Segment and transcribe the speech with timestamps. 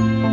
[0.00, 0.29] お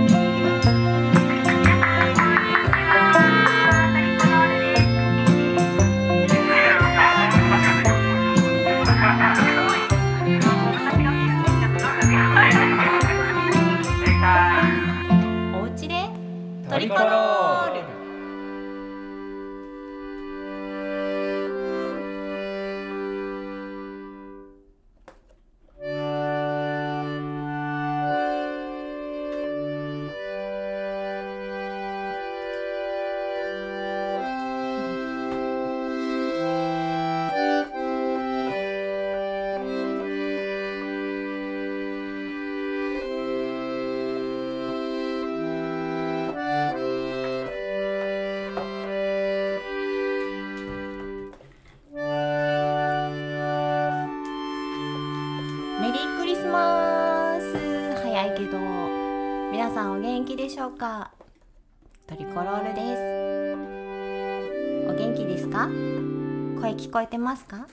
[67.08, 67.68] えてますか？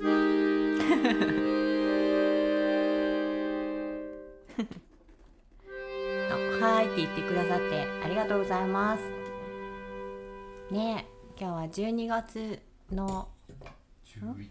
[6.30, 9.02] あはいって言ってくださってありがとうございます。
[10.72, 12.60] ねえ今日は12月
[12.90, 13.28] の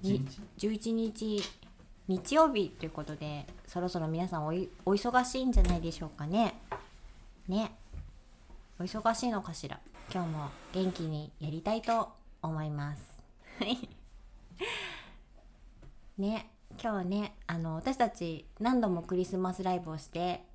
[0.02, 0.26] に
[0.58, 1.42] 11日？
[2.08, 6.60] 日曜日ということでそろそろ皆さんおいお忙しいんじゃないでしょうかね。
[7.48, 7.72] ね
[8.80, 9.80] お忙しいのかしら？
[10.14, 12.10] 今日も元気にやりたいと
[12.42, 13.24] 思います
[16.22, 20.46] ね今日はねあの私たち何度もクリスマスライブをして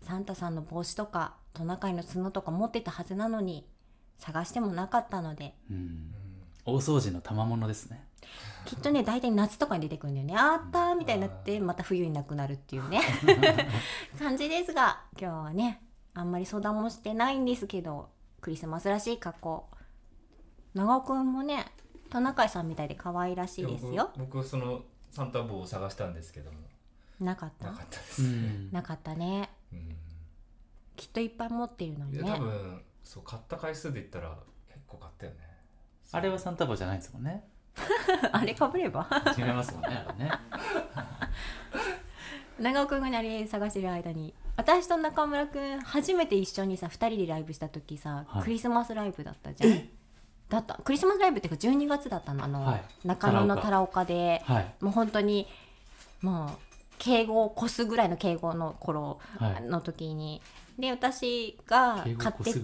[0.00, 3.66] サンタさんの帽子とかトナカイの角とか持ってたはずなのに
[4.18, 5.54] 探してもなかったので。
[5.70, 6.14] うん。
[6.64, 8.04] 大掃除の賜物ですね。
[8.64, 10.36] きっとね大体夏とかに出てくるんだよね。
[10.36, 13.00] あったーみたいになってまた冬になくなるっていうね。
[14.18, 15.82] 感じですが今日はね
[16.14, 19.68] あんまり相談もしてないんですけどクリスマスらしい格好。
[20.74, 21.66] 長尾くんもね
[22.08, 24.10] トナカイさんみたいで可愛らしいですよ。
[24.16, 26.58] 僕僕そのサンタ帽を探したんですけども。
[27.20, 27.70] なかった？
[27.70, 28.72] なかったです、うん。
[28.72, 29.50] なかったね。
[29.72, 29.96] うん。
[30.96, 32.24] きっといっぱい持ってるのにね。
[32.28, 34.36] 多分そう買った回数で言ったら
[34.68, 35.38] 結構買ったよね。
[36.10, 37.44] あれはサンタ帽じゃないですもんね。
[38.32, 39.06] あれかぶれば？
[39.38, 40.30] 違いますもんねあれね。
[42.60, 48.42] 長尾くんがねあれ探してる間に私と中村くん初めて一緒にさ2人でライブした時さ、はい。
[48.44, 49.88] クリスマスライブだったじゃん
[50.52, 50.74] だった。
[50.84, 52.82] クリスマスライブっていうか12月だったのあの、はい。
[53.04, 54.04] 中野のタラオカ。
[54.04, 54.42] で。
[54.44, 54.74] はい。
[54.80, 55.46] もう本当に
[56.20, 56.50] もう
[56.98, 59.62] 敬語を越すぐらいの敬語の頃はい。
[59.62, 60.42] の時に、
[60.78, 62.54] で私が買って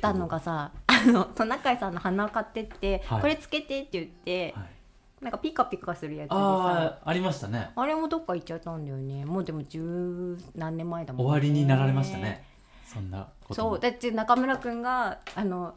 [0.00, 3.20] たのがさ あのトナカイさんの鼻を買ってって、はい。
[3.22, 5.24] これつけてって言って、はい。
[5.24, 6.98] なんかピカピカするやつでさ。
[7.02, 7.70] ありましたね。
[7.74, 9.24] あれもどっか行っちゃったんだよね。
[9.24, 12.44] もうでも十何年前だもん、終わりになられましたね。
[12.84, 13.70] そんなことも。
[13.70, 13.80] そう。
[13.80, 15.74] だって中村くんがあの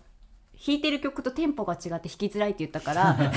[0.65, 3.17] 弾いてる曲とテンポが違って弾きづらいって言ったから。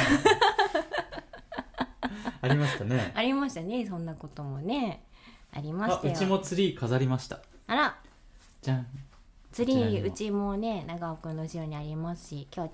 [2.42, 3.12] ありましたね。
[3.14, 5.02] ありましたねそんなこともね。
[5.50, 7.40] ありましたうちもツリー飾りました。
[7.66, 7.96] あら。
[8.60, 8.86] じゃん。
[9.52, 12.66] ツリーうちもね長尾くんの後ろにありますし今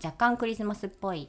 [0.00, 1.28] 日若干クリスマスっぽい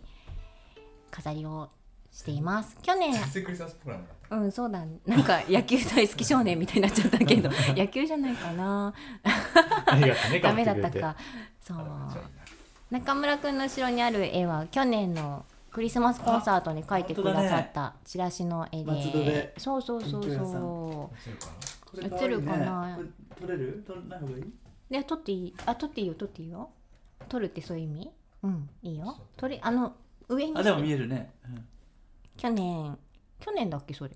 [1.09, 1.69] 飾りを
[2.11, 2.77] しています。
[2.81, 3.11] 去年。
[3.11, 7.49] 全然クリスマスっぽくなかったうんそうだなんか野球大好き少年みたいになっちゃったけど。
[7.75, 8.93] 野球じゃないかな。
[9.87, 11.15] ありがとうね ダメだってたか
[11.59, 11.77] そう
[12.91, 18.85] 中村くんの後ろにある絵は去年のクリスマスコンサートに描いてくださったチラシの絵で。
[18.85, 19.53] 松戸で。
[19.57, 21.11] そうそうそうそ映るかこ
[21.95, 22.99] 映るかな。
[23.39, 23.83] これ撮れる？
[23.85, 24.41] 撮らない方がいい？
[24.41, 24.47] う
[24.89, 25.55] で撮っていい？
[25.65, 26.15] あ撮っていいよ。
[26.15, 26.71] 撮っていいよ
[27.27, 28.11] 撮るってそういう意味？
[28.41, 29.17] うんいいよ。
[29.37, 29.93] 撮りあの
[30.27, 31.65] 上にあでも見えるね、うん。
[32.37, 32.97] 去年
[33.39, 34.09] 去年だっけそれ？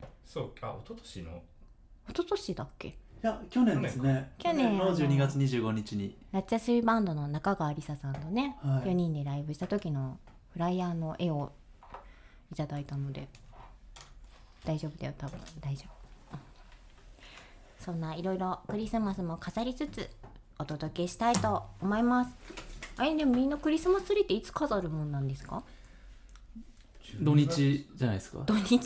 [0.00, 1.42] なそうあ一昨年の。
[2.08, 2.88] 一昨年だっけ？
[2.88, 2.94] い
[3.26, 4.30] や去年ですね。
[4.38, 6.16] 去年の12月25日に。
[6.32, 8.88] 夏休みバンドの中川りささんとね、はい。
[8.88, 10.18] 4人でライブした時の
[10.52, 11.52] フライヤーの絵を
[12.52, 13.28] いただいたので
[14.64, 15.38] 大丈夫だよ多分。
[15.60, 15.96] 大丈夫。
[17.78, 20.08] そんないろいろクリスマスも飾りつつ
[20.58, 22.30] お届けしたいと思います。
[22.96, 25.62] あれでもみんなクリスマスツリーっていつ飾るもんなんですか？
[27.20, 28.38] 土日じゃないですか。
[28.46, 28.78] 土日？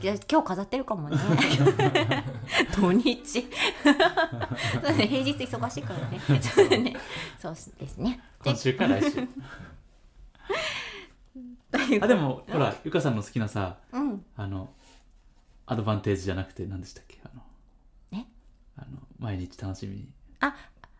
[0.00, 1.16] じゃあ今日飾ってるかもね。
[2.74, 3.24] 土日。
[4.84, 6.20] そうね平日忙しいからね。
[6.40, 6.96] そうね。
[7.38, 8.20] そうですね。
[8.42, 9.28] で今週から来週。
[12.00, 14.24] あでもほらゆかさんの好きなさうん。
[14.36, 14.70] あの
[15.66, 17.18] アドバンテージじゃなくて何でしたっけ？
[17.24, 17.42] あの
[18.12, 18.24] え？
[18.76, 20.08] あの毎日楽しみに。
[20.40, 20.54] あ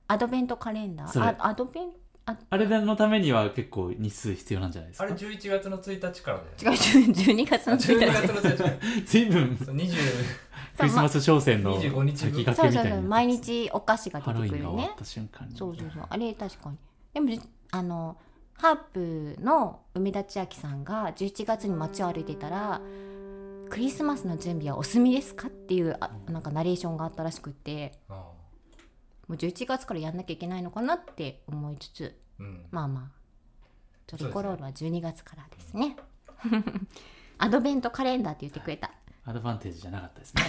[0.08, 1.36] アドベントカレンダー。
[1.40, 1.90] あアドベン
[2.30, 5.04] ああれのためには結構日数必要なんじゃないですか？
[5.04, 6.76] あれ11月の1日からだよね。
[6.76, 9.02] 違う12月の1 12日月の1日。
[9.06, 9.56] 随分。
[9.64, 9.94] そう20
[10.76, 12.32] クリスマス商戦の25日分。
[12.34, 14.68] 先駆そうそうそう毎日お菓子がハロウ出てくるね。
[14.68, 15.56] ィンが終わった瞬間に。
[15.56, 16.76] そうそうそうあれ確かに。
[17.14, 18.16] でもあの
[18.54, 18.76] ハー
[19.36, 22.80] プの梅田千秋さんが11月に街を歩いてたら
[23.70, 27.92] 「クリスマスの準備はお済みですか?」っていうあなんかナレーションがあったらしくって。
[28.08, 28.32] あ
[29.28, 32.66] もう11月からやんなきゃいけないのかなって思いつつーうん。
[32.70, 33.18] まあまあ
[34.06, 35.96] トリコロールは12月からですね。
[37.38, 38.90] アドベントカレンダーって言ってくれた。
[39.24, 40.42] アドバンテージじゃなかったですね。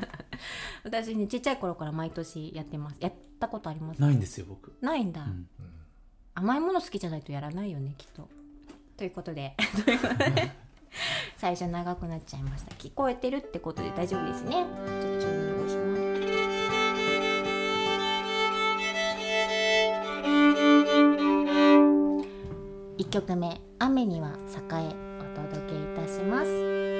[0.84, 2.96] 私ねちっちゃい頃から毎年やってます。
[3.00, 4.00] やったことあります？
[4.00, 5.48] ないんですよ僕、ないんだ、うん、うん
[6.34, 8.28] 甘いもの好きじゃないとやらないよねきっと。
[8.98, 9.56] ということで。
[9.84, 10.50] ということで
[11.36, 12.74] 最初長くなっちゃいました。
[12.74, 14.64] 聞こえてるってことで大丈夫ですね
[22.98, 26.92] 1曲目「雨には栄え」お届けいたします「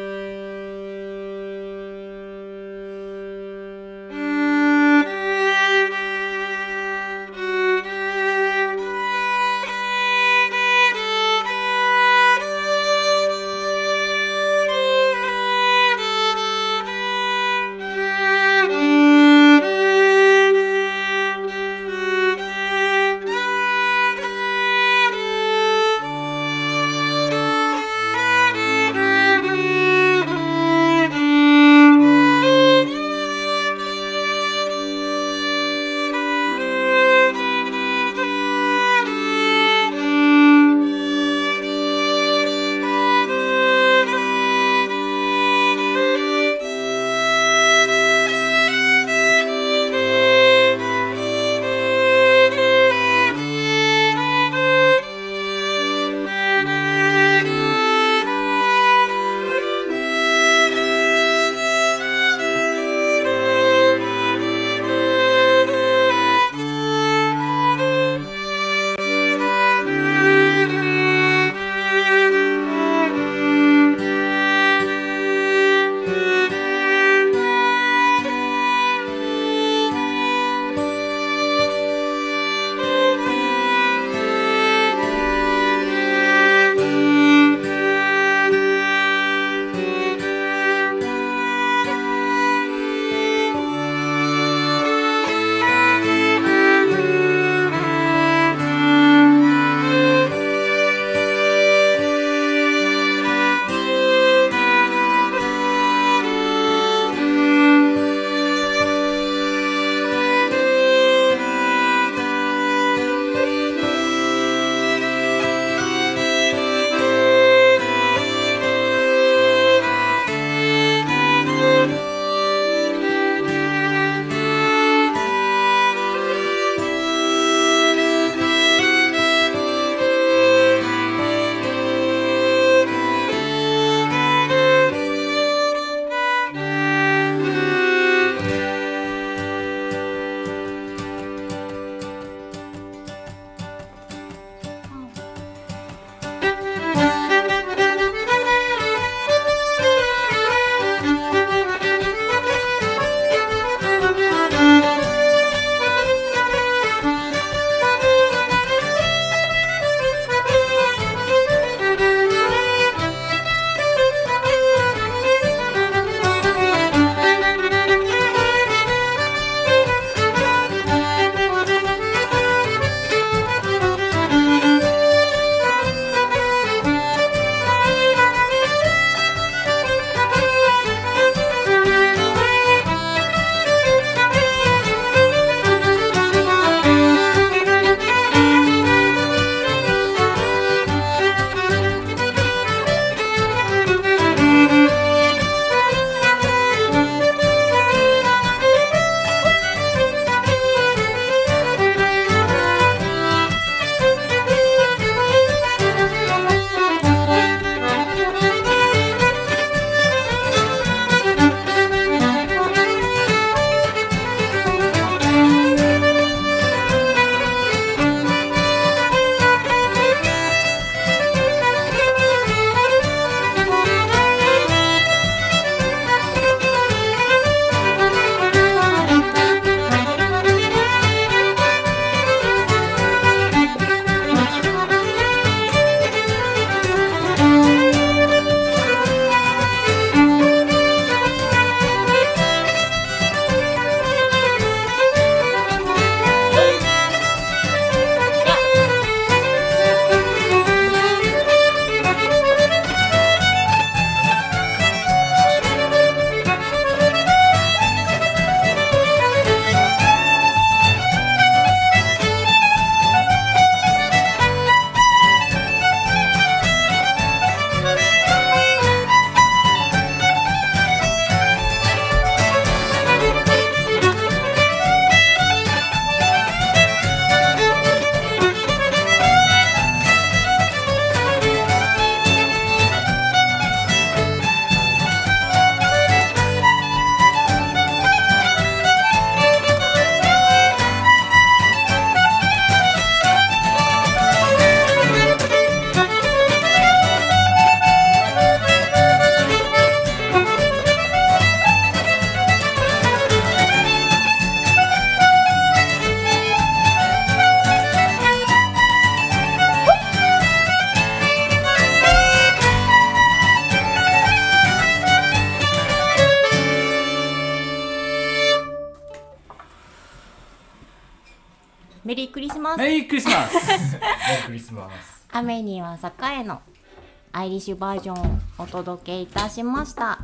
[327.55, 330.19] イリッシュバージョンをお届けいたしました。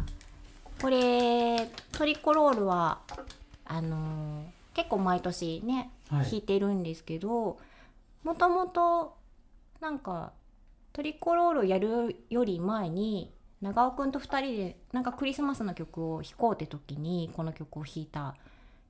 [0.83, 2.99] これトリコロールは
[3.65, 4.45] あのー
[4.75, 6.25] 結構毎年ね、はい。
[6.25, 7.59] 弾いてるんですけど
[8.25, 9.17] もともと
[9.81, 10.33] なんか
[10.93, 18.35] トリコロールをやるより前に長尾くんと2人でなんかクリスマスの曲を弾こうって時にこの曲を弾いた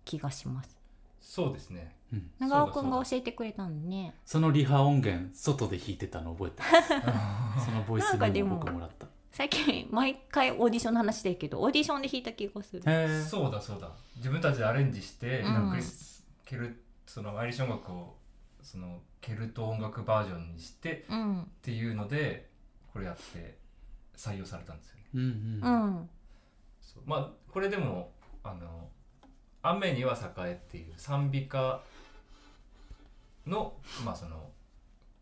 [0.07, 0.79] 気がします。
[1.21, 2.31] そうですねうん。
[2.39, 4.15] 長尾くが教えてくれたんでね。
[4.25, 7.65] そのリハ音源外で弾いてたの覚えてます。
[7.67, 9.07] そのボイスメモ僕もらった。
[9.33, 12.83] 最近毎回オーディションの話してるけどオーディションで弾いた気がする。
[13.25, 13.91] そうだそうだ。
[14.17, 15.55] 自分たちでアレンジして、うん。
[15.55, 15.79] なんか
[16.45, 18.17] ケルそのアイリッシュ音楽を
[18.63, 21.43] そのケルト音楽バージョンにしてうん。
[21.43, 22.51] っていうので
[22.93, 23.57] これやって
[24.17, 25.05] 採用されたんですよね。
[25.15, 25.91] うんううん。
[26.03, 26.11] ん
[26.81, 27.03] そう。
[27.07, 28.13] まあこれでも
[28.43, 28.89] あの
[29.63, 31.83] 「雨には栄え」っていう賛美歌
[33.47, 34.51] のまあその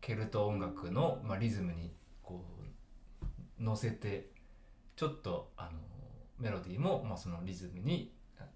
[0.01, 1.91] ケルト音楽の、まあ、リズムに
[2.23, 2.43] こ
[3.59, 4.29] う乗せて
[4.95, 5.71] ちょっとあの
[6.39, 8.11] メロディーも、まあ、そのリズムに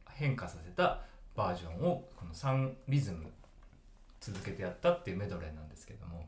[0.10, 1.02] 変化させた
[1.36, 3.32] バージョンをこの3リズム
[4.22, 6.28] 続けてやったっていうメドレーなんですけども。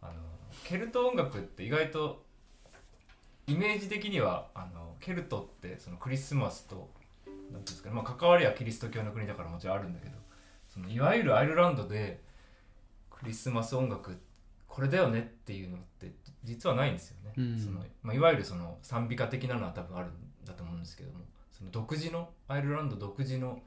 [0.00, 0.12] あの
[0.64, 2.24] ケルト音楽って意外と
[3.46, 6.90] イメージ的にはあのケルトってそのクリスマスと
[7.52, 10.12] なんですかね、まあ、関わりはキリスト教の国だからもちろんあるんだけど
[10.78, 12.20] そのいわゆるアイルランドで
[13.10, 14.16] クリスマス音楽
[14.68, 16.12] これだよねっていうのって
[16.44, 17.58] 実はないんですよね、うん。
[17.58, 20.12] そのまあ、いわゆるその賛美歌的なのは多分あるん
[20.44, 23.60] だと思うんですけどもその独自のアイルランド独自の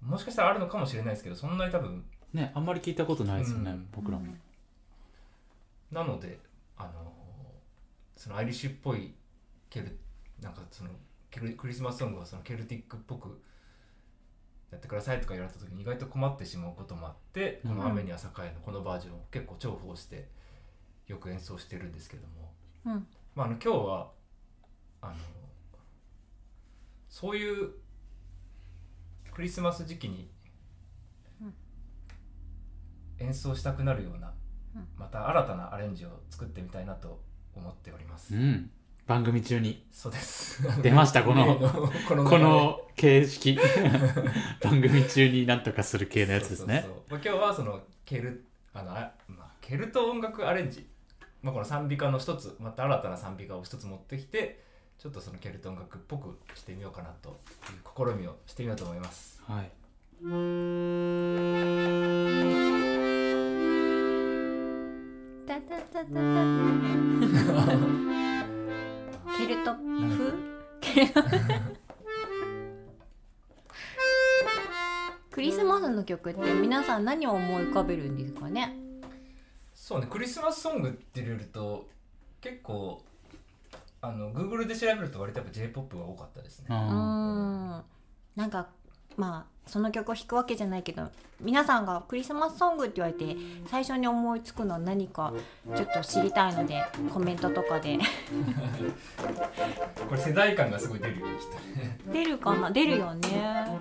[0.00, 3.88] もしかしたらあるのかもしれないですけどそんなに多分ねあんまり聞いたことないですよね、うん。
[3.90, 4.26] 僕らも、
[5.90, 6.38] なので
[6.76, 7.12] あの
[8.16, 9.14] そのアイリッシュっぽい
[9.68, 9.98] ケル
[10.40, 10.90] なんかその
[11.30, 13.40] ケルクリスマスソングをそのケルティックっぽく
[14.72, 20.30] やってくださいとか言われた時に意外と困ってしまうこともあって、この「雨には栄え」のこのバージョンを結構重宝して
[21.06, 22.54] よく演奏してるんですけども、
[22.86, 23.06] うん。
[23.34, 24.12] まあ、あの今日は
[25.02, 25.14] あの
[27.10, 27.74] そういう
[29.30, 30.30] クリスマス時期に
[33.18, 34.32] 演奏したくなるような、
[34.74, 34.88] うん。
[34.96, 37.22] また新たなアレンジを作ってみたいなと
[37.54, 38.34] 思っております。
[38.34, 38.70] うん
[39.06, 39.84] 番組中に。
[39.90, 40.62] そうです。
[40.82, 41.58] 出ましたこの。
[41.58, 41.68] 例
[42.08, 43.58] このこの形式。
[44.62, 46.82] 番組中になんとかする系のやつですね。
[46.86, 47.02] そうそうそう。
[47.10, 50.86] まあ、今日はそのケルあのあ、まあ、ケルト音楽アレンジ、
[51.42, 54.62] まあ、この賛美歌の一つまた新たな賛美歌を一つ持ってきて
[54.98, 57.40] ちょっとそのケルト音楽っぽくしてみようかなと
[57.70, 59.42] いう試みをしてみようと思います。
[59.46, 59.70] はい。
[65.46, 66.20] タタタタタ
[69.62, 71.32] ケルト風
[75.30, 78.76] クリスマスの曲って皆さん何を思い浮かべるんですかね？
[79.74, 81.88] そうねクリスマスソングって言われると
[82.40, 83.02] 結構
[84.00, 86.66] あの Google で調べると割とやっぱ J−POP が多かったですね。
[86.70, 86.76] うん。
[86.78, 87.82] な
[88.46, 88.68] んか
[89.16, 91.08] まあその曲を弾くわけじゃないけど
[91.40, 95.32] 皆さんがクリスマスソングって言われて最初に思いつくのは何か
[95.74, 97.98] ちょっと知りたいのでコメントとかで。
[100.08, 101.32] これ世代感がすごい出るよね
[102.12, 102.70] 出るかな？
[102.70, 103.80] 出るよね。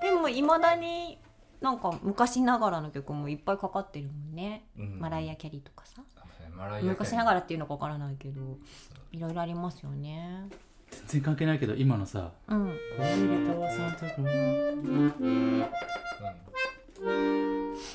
[0.00, 1.18] でもいまだに
[1.60, 4.98] なんか昔ながらの曲もいっぱいかかってるもんね、うん。
[4.98, 6.02] マライア・キャリーとかさ。
[6.82, 8.40] 昔ながらっていうのかわからないけど
[9.10, 10.48] いろいろありますよね。
[10.50, 12.66] ー全然関係ないけど今のさうん
[12.98, 13.06] 「恋
[13.44, 14.74] 人はサンタクロー
[15.20, 15.64] うん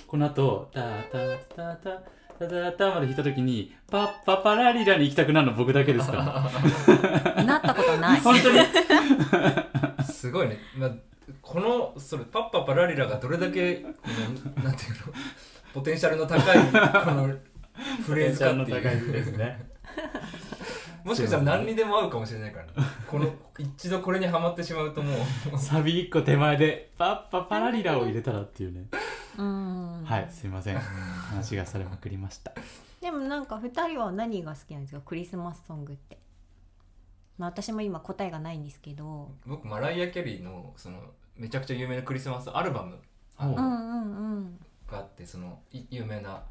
[0.07, 1.19] この後タタ
[1.55, 2.01] タタ
[2.39, 6.49] タタタまで弾いた時にパッパパラリラに行きたくなるの僕だけですか？
[7.45, 8.19] なったことない。
[8.21, 8.59] 本当に。
[10.05, 10.91] すごいね、まあ、
[11.41, 13.83] このそれパッパパラリラがどれだけ
[14.63, 15.13] なんていうの？
[15.73, 16.57] ポテンシャルの高い
[17.05, 17.29] この
[18.05, 19.11] フレーズかっていう。
[19.11, 19.59] ですね
[21.03, 22.65] もしかしたら何にでも合うかもしれないから。
[22.65, 22.71] ね
[23.09, 25.13] この一度これにはまってしまうとも
[25.53, 25.57] う。
[25.57, 28.85] サビ1個手前でパッパパラリラを入れたらっていうね。
[29.37, 30.03] うん。
[30.03, 30.77] はいすいません。
[30.77, 32.51] 話がされまくりました。
[33.01, 35.01] でもなんか2人は何が好きなんですか？
[35.01, 36.17] クリスマスソングって。
[37.37, 39.31] まあ私も今答えがないんですけど。
[39.45, 40.99] 僕マライア・キャリーのその
[41.35, 42.97] めちゃくちゃ有名なクリスマスアルバム
[43.37, 44.59] あおのうんうんうん。
[44.89, 46.41] があってそのい有名な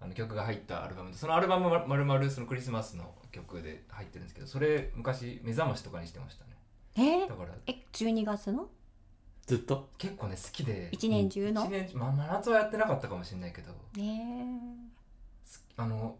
[0.00, 6.50] あの曲が入ったアルバムでそのアルバムままるまるそのクリスマスの曲で入ってるんですけどそれ昔目覚ましとかにしてましたね。
[6.96, 7.28] え？
[7.28, 8.68] だからえ12月の？
[9.46, 9.90] ずっと？
[9.98, 10.88] 結構ね好きで。
[10.92, 13.72] 一年中の、一年まあ真夏はやってなかったかもしれないけど。
[13.96, 14.46] ね
[15.44, 16.16] すあの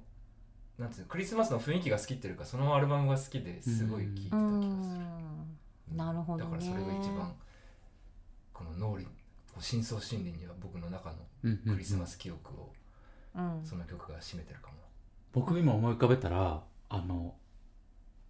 [0.79, 4.39] なんつうのクリスマスの雰囲気が好きっていうかそのアルバムが好きですごい聴いてた気が
[4.85, 5.95] する。
[5.95, 5.97] ん。
[5.97, 6.51] なるほどね。
[6.51, 7.35] だからそれが一番
[8.53, 9.11] この脳裏こ
[9.61, 12.80] 深層心理には僕の中のクリスマス記憶をうん
[13.65, 14.75] その曲が占めてるかも、
[15.33, 17.35] 僕今思い浮かべたらあの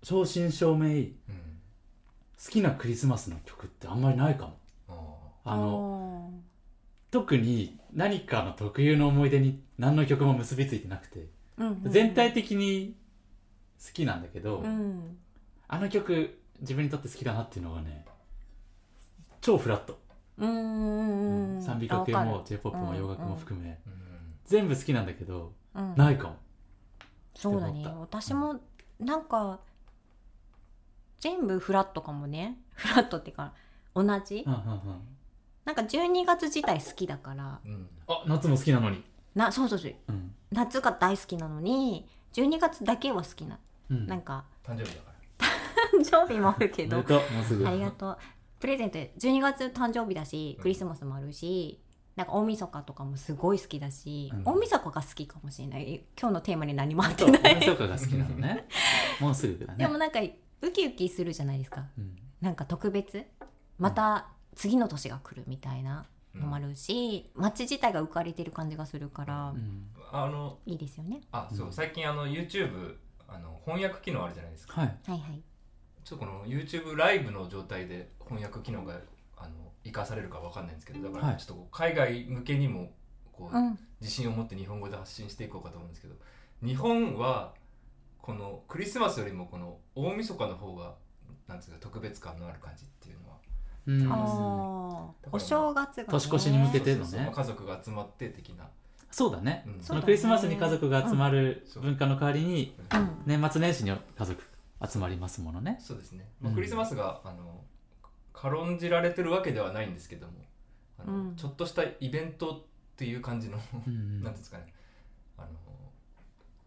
[0.02, 1.14] 正真正銘うん
[2.42, 4.56] 好きなクリスマスの曲ってあんまりないかも。
[5.44, 6.32] ああの
[7.10, 11.26] 特に何かの特有の思い出に何の曲も結びついてなくて
[11.58, 11.92] うんうんうん。
[11.92, 12.96] 全体的に
[13.84, 15.18] 好きなんだけど、うん。
[15.68, 18.04] あの曲自分にとって好きだなっていうのがね
[19.40, 19.98] 超フラット、
[20.38, 24.09] うんうんうん賛美歌系も j p o p もうん洋楽も含め、ーうん
[24.50, 25.94] 全部好きなんだけどるうん。
[25.96, 26.36] ないかも、
[27.36, 27.86] そうだね。
[28.00, 28.60] 私も
[28.98, 29.60] なんか
[31.20, 32.58] 全部フラットかもね。
[32.74, 33.52] フラットっていうか
[33.94, 34.44] 同じ。
[34.44, 35.00] うんうんうん。
[35.64, 37.60] なんか12月自体好きだから。
[37.64, 37.88] うん。
[38.08, 39.04] あ夏も好きなのに、
[39.36, 39.94] なそうそうそう。
[40.08, 40.34] うん。
[40.50, 43.60] 夏が大好きなのに12月だけは好きな。
[43.88, 46.00] うん、なんか誕生日だから。
[46.02, 46.96] 誕生日もあるけど。
[46.96, 47.68] おめでとうもうすぐ。
[47.68, 48.18] ありがとう。
[48.58, 51.80] プレゼント12月誕生日だしうんクリスマスもあるし、
[52.16, 54.42] なんか大晦日とかもすごい好きだし、うん。
[54.44, 56.04] 大晦日が好きかもしれない。
[56.20, 57.42] 今日のテーマに何も合ってない。
[57.42, 58.66] 大晦日が好きなのね。
[59.20, 59.78] もうすぐだね。
[59.78, 60.20] でもなんか
[60.62, 61.86] ウキウキするじゃないですか。
[61.96, 62.16] うん。
[62.40, 63.24] なんか特別？
[63.78, 69.90] また次の年が来るみたいなのもあうんるし、街自体が浮かれてる感じがするから、うん。
[70.12, 71.20] あのいいですよね。
[71.32, 71.72] あそう、うん。
[71.72, 72.96] 最近あの YouTube
[73.28, 74.80] あの翻訳機能あるじゃないですか。
[74.80, 75.42] はいはいはい。
[76.04, 78.98] ちょっとこの YouTube ライブの状態で翻訳機能が
[79.36, 81.36] あの生かされるかわかんないんですけどだからはい。
[81.36, 82.92] ちょっとこう海外向けにも
[83.32, 83.78] こう、うん。
[84.00, 86.14] 自信を持って日本語で発信していこうかと思うんですけど
[86.64, 87.54] 日本は
[88.22, 90.94] このクリスマスよりもこの大晦日の方が
[91.46, 93.36] なんですか特別感のある感じっていうのは
[93.86, 94.12] うん。
[94.12, 97.30] あお正月が、ね、年越しに向けてのね。
[97.34, 98.68] 家族が集まって的な、
[99.10, 99.82] そうだね、うん。
[99.82, 101.82] そのクリスマスに家族が集まるうん。
[101.82, 103.22] 文化の代わりにうん。
[103.26, 104.42] 年末年始に家族
[104.88, 105.78] 集まりますものね。
[105.80, 107.64] そうですね、まあ、うんクリスマスが、あの
[108.40, 110.32] 軽んじられてるわけではないんですけども
[110.98, 111.36] あの、うん。
[111.36, 112.62] ちょっとしたイベントっ
[112.96, 114.72] ていう感じのうん なんていうんですかね。
[115.36, 115.48] あの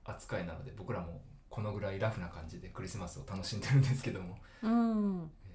[0.05, 5.31] 扱いなので僕らもこのぐらいラフな感じでクリスマスを楽しんでるんですけども、うん。
[5.45, 5.49] え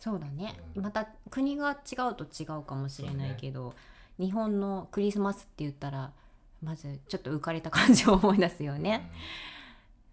[0.00, 0.82] そうだね、うん。
[0.82, 3.74] また国が違うと違うかもしれないけど、
[4.18, 6.12] 日本のクリスマスって言ったら
[6.60, 9.12] まずちょっと浮かれた感じを思い出すよーね、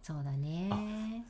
[0.02, 1.26] そうだね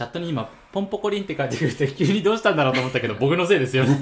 [0.00, 3.98] チャットに今ポンポコリンって書いてくれて急にどうしたんだろうと思ったけど 僕のせいですよね。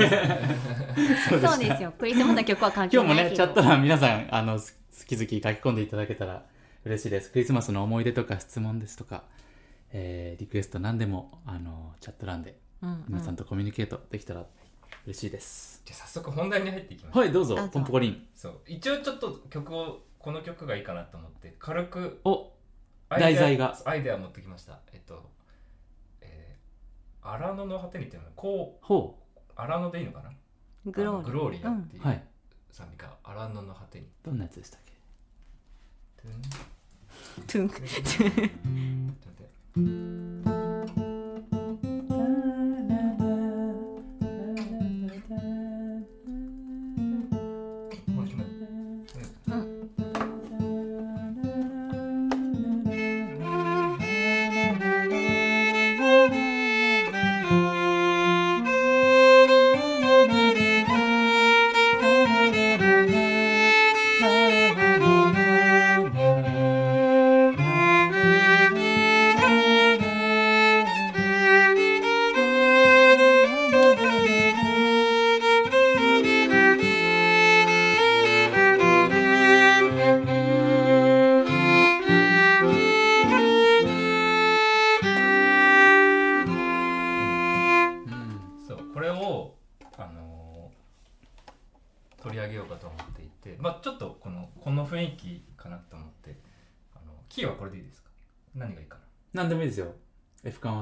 [1.28, 1.92] そうでしたそうですよ。
[1.98, 3.30] クリスマスの曲は関係今日もないけど。
[3.30, 4.64] ねチャット欄皆さんあの好
[5.08, 6.44] き好き書き込んでいただけたら
[6.84, 7.32] 嬉しいです。
[7.32, 9.24] クリスマスの思い出とか質問ですとか、
[9.90, 13.04] えーリクエスト何でもあのチャット欄でうんうん。
[13.08, 14.46] 皆さんとコミュニケートできたら
[15.04, 18.24] 嬉しいです、じゃあ早速本題に入っていきましょう、はいどうぞポンポコリン。
[18.36, 18.60] そう。
[18.68, 22.52] 一応ちょっと曲をこの曲がいいかなと思って軽くお
[23.08, 23.76] 題材が。
[23.84, 24.78] アイデア持ってきました。
[24.92, 25.37] えっとえー、
[27.22, 29.18] 荒野の果てにっていうのはこうほ
[29.56, 30.30] 荒野でいいのかな？
[30.86, 31.30] グローリー。
[31.32, 32.02] グローリアっていう。
[32.02, 32.22] うはい。
[32.70, 34.06] 賛美歌、荒野の果てに。
[34.22, 34.92] どんなやつでしたっけ？
[36.22, 36.42] トゥン。
[37.46, 37.68] トゥン。
[37.68, 40.57] ちょっと待って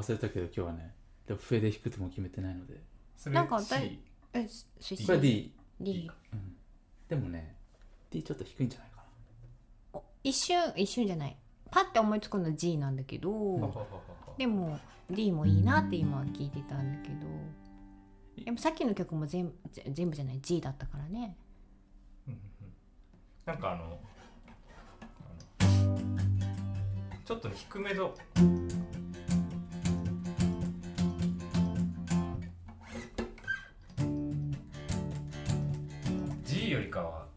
[0.07, 0.95] 忘れたけど今日はね。
[1.27, 2.81] でも笛で弾くとも決めてないので。
[3.17, 3.71] それなんか C
[4.33, 6.57] 誰えしこれは D、D うん、
[7.09, 7.57] でもね
[8.11, 9.03] D ちょっと低いんじゃないか
[9.95, 11.37] お一瞬一瞬じゃない。
[11.71, 13.75] パッて思いつくの G なんだけど、
[14.39, 14.79] でも
[15.11, 17.27] D もいいなって今聞いてたんだけど。
[18.45, 20.41] でもさっきの曲も全部ぜ全部じゃない。
[20.41, 21.37] G だったからね。
[22.29, 22.73] うんうんうん。
[23.47, 23.99] なんかあの
[25.61, 28.15] あのちょっとね低めの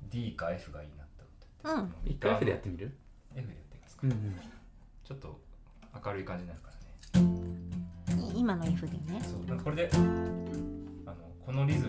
[0.09, 1.23] D か F がいいなって
[1.65, 1.83] 思って。
[1.83, 1.89] うん。
[1.89, 2.95] な一回 F でやってみる
[3.35, 4.35] ？F でやってみますか、うんうん。
[5.03, 5.39] ちょっと
[6.05, 8.33] 明るい感じになるからね。
[8.35, 9.21] い今の F でね。
[9.23, 11.88] そうこれであのこのリズム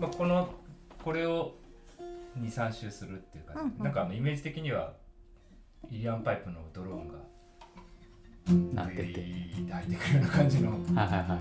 [0.00, 0.48] まあ、この
[1.02, 1.54] これを
[2.38, 4.92] 23周するっていう感じ、うんうんなんかあのイメージ的には
[5.90, 8.96] イリアンパイプのドローンがなって。
[8.96, 9.02] て
[9.70, 11.40] 入ってくるような感じの、はいはいはい。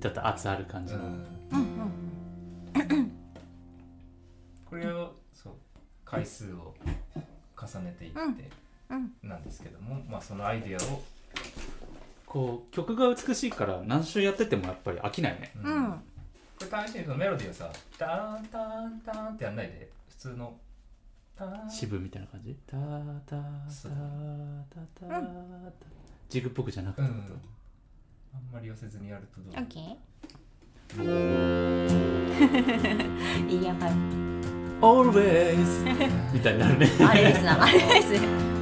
[0.00, 1.06] ちょっと圧ある感じの、うん。
[1.06, 3.12] うんうん
[4.68, 5.52] これをそう
[6.06, 6.74] 回数を
[7.60, 8.18] 重ねていって
[8.90, 9.12] うん。
[9.22, 11.02] なんですけども、まあ、そのアイデアを、
[12.24, 15.52] こう曲が美しいから何周やっててもやっぱり飽きないね。
[15.62, 16.02] うん
[16.70, 19.90] これ試しにそのメロディーをさターンターンターンってやんないで。
[20.08, 20.56] 普通の。
[21.36, 21.70] ターン。
[21.70, 22.54] 支部みたいな感じ？
[22.66, 22.80] ター
[23.26, 25.26] タータそうータタタ
[26.28, 27.08] ジグっぽくじゃなくて、うん。
[28.34, 29.52] あんまり寄せずにやるとどう？
[29.54, 29.96] オッケー
[33.48, 33.90] イリアンパイ
[34.82, 36.86] Always みたいになるね。
[36.98, 38.12] プあれですなあれです「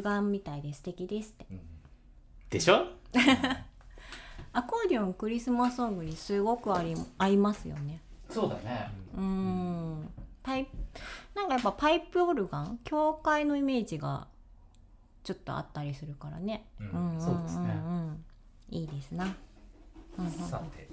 [0.00, 1.46] ルガンみたいで素敵ですって。
[2.50, 2.86] でしょ？
[4.52, 8.00] アコーディオンクリスマスソングにすごくあり合いますよね。
[8.28, 8.90] そうだね。
[9.14, 10.10] うーん。
[10.42, 10.66] パイ
[11.34, 12.78] なんかやっぱパイプオルガン？
[12.82, 14.26] 教会のイメージが
[15.22, 17.20] ちょっとあったりするからね、うん。
[17.20, 17.74] そうですね。
[18.70, 20.88] いいですな、うんうんさて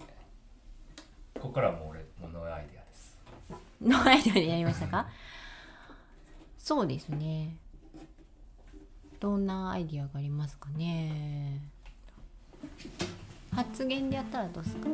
[1.35, 3.17] ここからはもう俺ものアイデアです。
[3.81, 5.07] のアイデアでやりましたか？
[6.57, 7.55] そうですね
[9.19, 11.61] どんなアイディアがありますかね？
[13.51, 14.87] 発言でやったらどうですか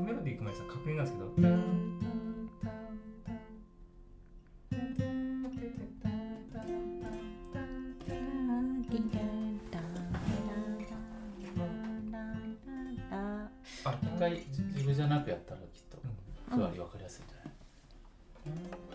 [0.00, 1.34] メロディー行く前にさ確認なんですけど。
[13.86, 15.98] あ一回ジグじゃなくやったらきっと
[16.54, 18.93] ふわり分かりやすいんじゃない、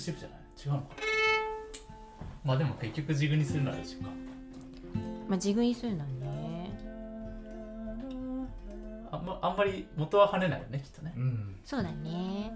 [0.00, 0.38] シフじゃない？
[0.64, 0.94] 違うのか。
[0.96, 1.00] な
[2.44, 4.08] まあでも結局ジグにするなら一緒か。
[5.28, 6.72] まあジグにするのはね。
[9.12, 11.12] あんまあんまり元は跳ねないよねきっとね。
[11.16, 11.56] うん。
[11.64, 12.52] そうだね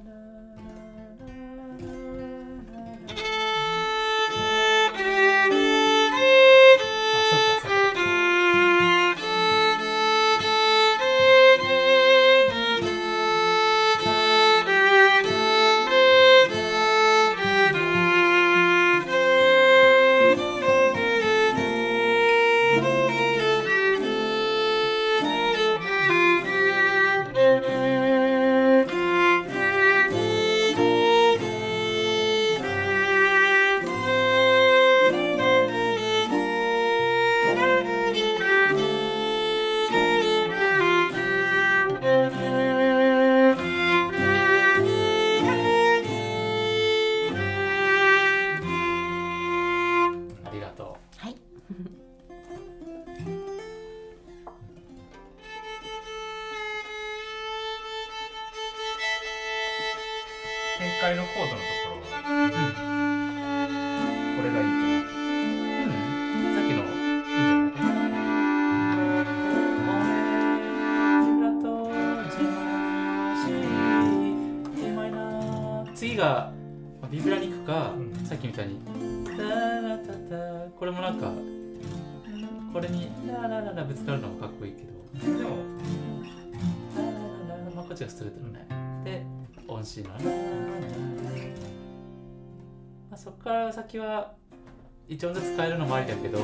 [95.15, 96.41] 一音ずつ変えるのもありだけど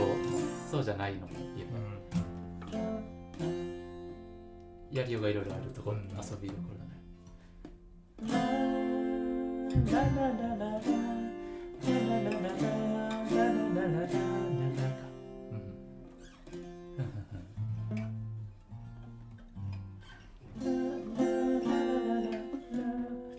[0.70, 1.68] そうじゃないのも言え
[2.72, 2.78] ば
[4.92, 6.04] やりようがいろいろあるところ、うん。
[6.04, 8.40] 遊びどころだね。
[9.90, 14.30] ラララララララララララララララララララ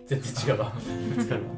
[0.06, 0.72] 全然違うわ。
[1.16, 1.48] ぶつかるわ。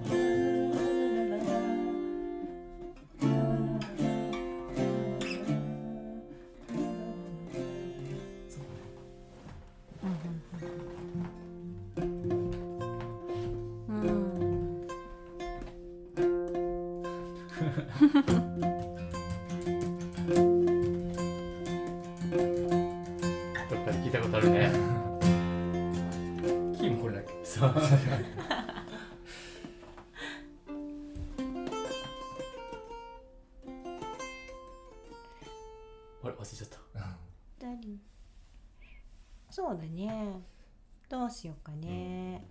[41.35, 42.45] しようかね、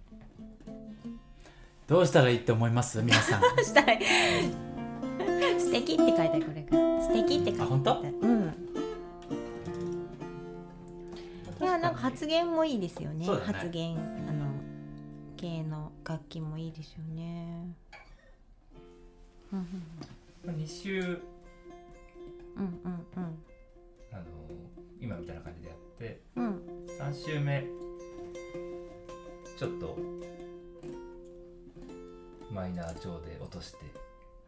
[1.87, 3.01] どうしたらいいって思います？
[3.01, 3.41] 皆さん。
[3.63, 3.93] したら
[5.59, 7.63] 素敵って書いてあるこれから素敵って書いてある。
[7.63, 8.01] あ本当？
[8.01, 8.53] うん。
[11.61, 13.25] いやなんか発言もいいですよね。
[13.25, 13.53] そうだね。
[13.53, 14.45] 発言あの
[15.37, 17.75] 系の楽器もいいですよね。
[19.53, 19.59] うん
[20.45, 23.01] うん2週うんうん。
[24.11, 24.23] あの
[24.99, 26.21] 今みたいな感じでやって。
[26.35, 26.45] うん。
[26.45, 26.61] うん
[26.99, 27.65] 3週目
[29.63, 29.97] ちちょっと
[32.51, 33.77] マイナー調で落として、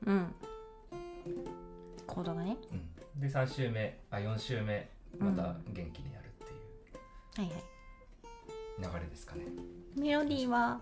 [0.06, 0.36] うん。
[2.06, 2.58] コードがね。
[3.16, 7.48] うん、で3週目あ4週目また元気にやるっていう。
[7.48, 7.64] はいはい。
[8.78, 9.44] 流れですかね、
[9.96, 10.78] メロディーは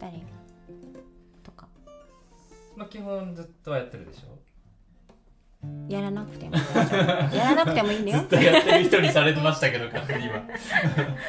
[0.00, 0.20] 誰
[1.44, 1.68] とか
[2.76, 4.36] まあ基本ずっとやってるでしょ
[5.88, 6.56] やらなくても
[7.34, 8.18] やらなくてもいいんだよ。
[8.18, 10.42] ずっとやってる人にされてましたけど勝手に今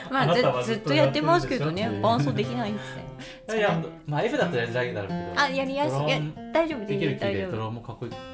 [0.10, 1.88] まあずずっとやってまますすけどね。
[1.89, 5.41] ね伴奏できないんですよいやまあ F だとやりづらいだろうけど。
[5.41, 5.98] あやりやすい。
[6.54, 8.28] 大丈夫全できる然大丈ドローンもかっこいいけどね。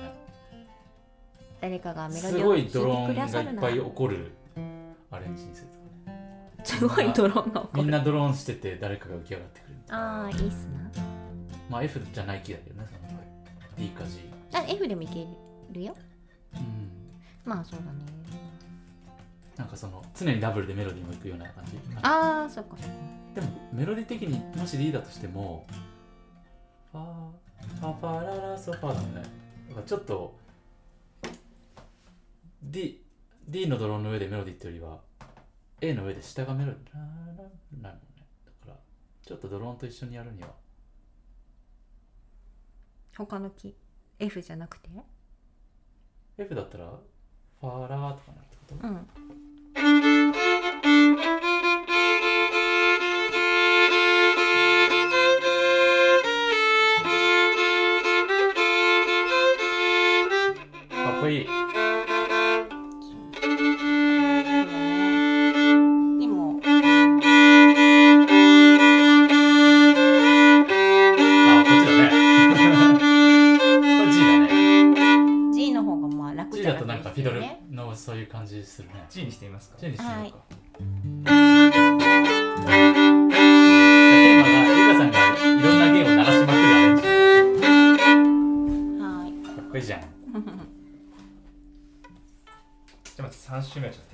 [1.61, 4.31] 誰かがメロディすごーを弾いドローくンがいっぱい起こる
[5.11, 6.63] アレンジにするとかね。
[6.63, 7.83] すごいドローンが起こる。
[7.83, 11.03] みんなドローンしてて誰かが浮き上がってくるああいいっすな。
[11.69, 13.21] まあ F じゃない気だけどねその場合
[13.77, 15.27] D か G あ F でもいける
[15.73, 15.95] よ。
[16.53, 16.89] うん。
[17.45, 17.99] まあそうだね。
[19.57, 21.77] なんかその常にダブルでメロディーもいくような感じ？
[22.01, 22.77] ああそっか。
[23.35, 25.67] でもメロディー的にもし D だとしても
[26.91, 27.05] ファー
[27.79, 29.21] ファファララソファだもんね
[29.85, 30.35] ちょっと
[32.63, 33.03] D,
[33.47, 34.99] D のドローンの上でメロディーってよりは
[35.79, 38.73] A の上で下がメロディーなるもんねだから
[39.23, 40.49] ちょっとドローンと一緒にやるには
[43.15, 43.73] 他のキー
[44.25, 44.89] F じゃなくて
[46.39, 46.85] F だったら
[47.59, 48.87] ファーラーとかなるってこと？
[48.87, 50.08] うん。
[78.31, 79.05] 感じするね。
[79.09, 80.31] G にしてみますか？G にしてみようか、はい。
[80.31, 87.01] テーマがゆかさんがいろんな弦を鳴らしまくるアレンジ。
[89.01, 89.31] はい。
[89.55, 90.01] かっこいいじゃん。
[90.01, 90.09] じゃ
[93.19, 94.09] あまず3週目はちょっと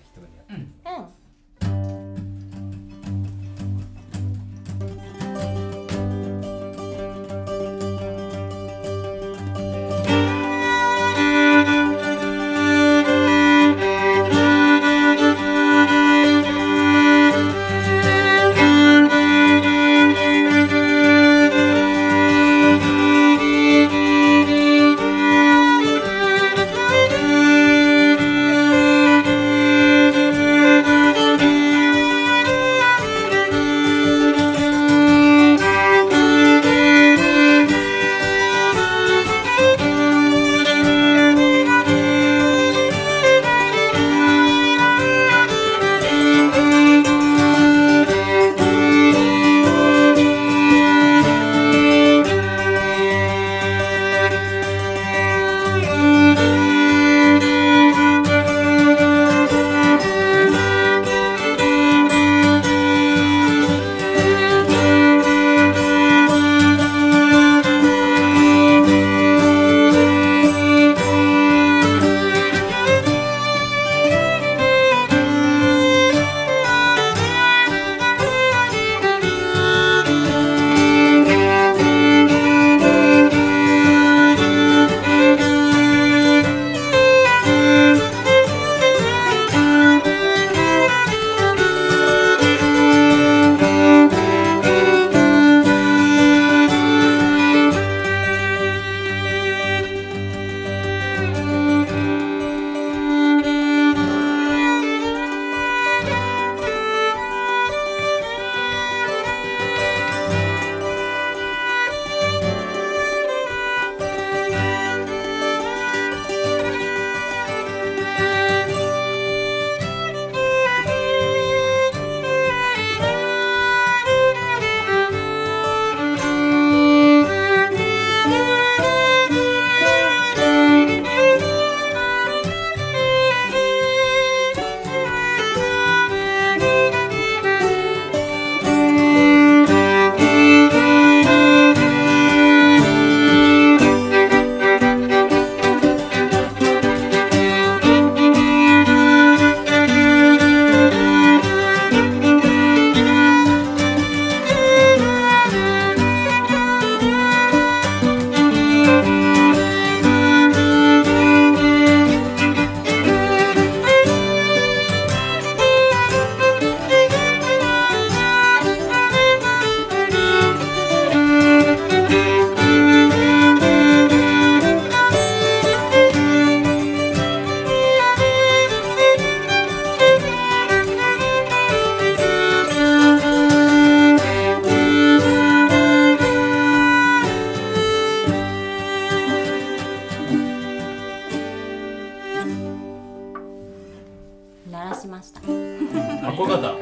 [196.23, 196.73] あ、こかった。
[196.73, 196.77] で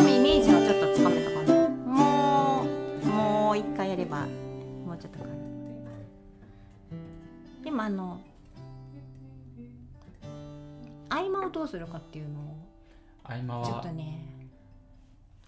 [0.00, 1.68] もイメージはちょっとつかめたかな。
[1.68, 2.66] も
[3.02, 4.26] う、もう一回やれば、
[4.86, 5.32] もうちょっとかな。
[7.64, 8.20] でもあの、
[11.08, 12.56] 合間をどうするかっていうのを、
[13.24, 14.34] 合間はちょっとね、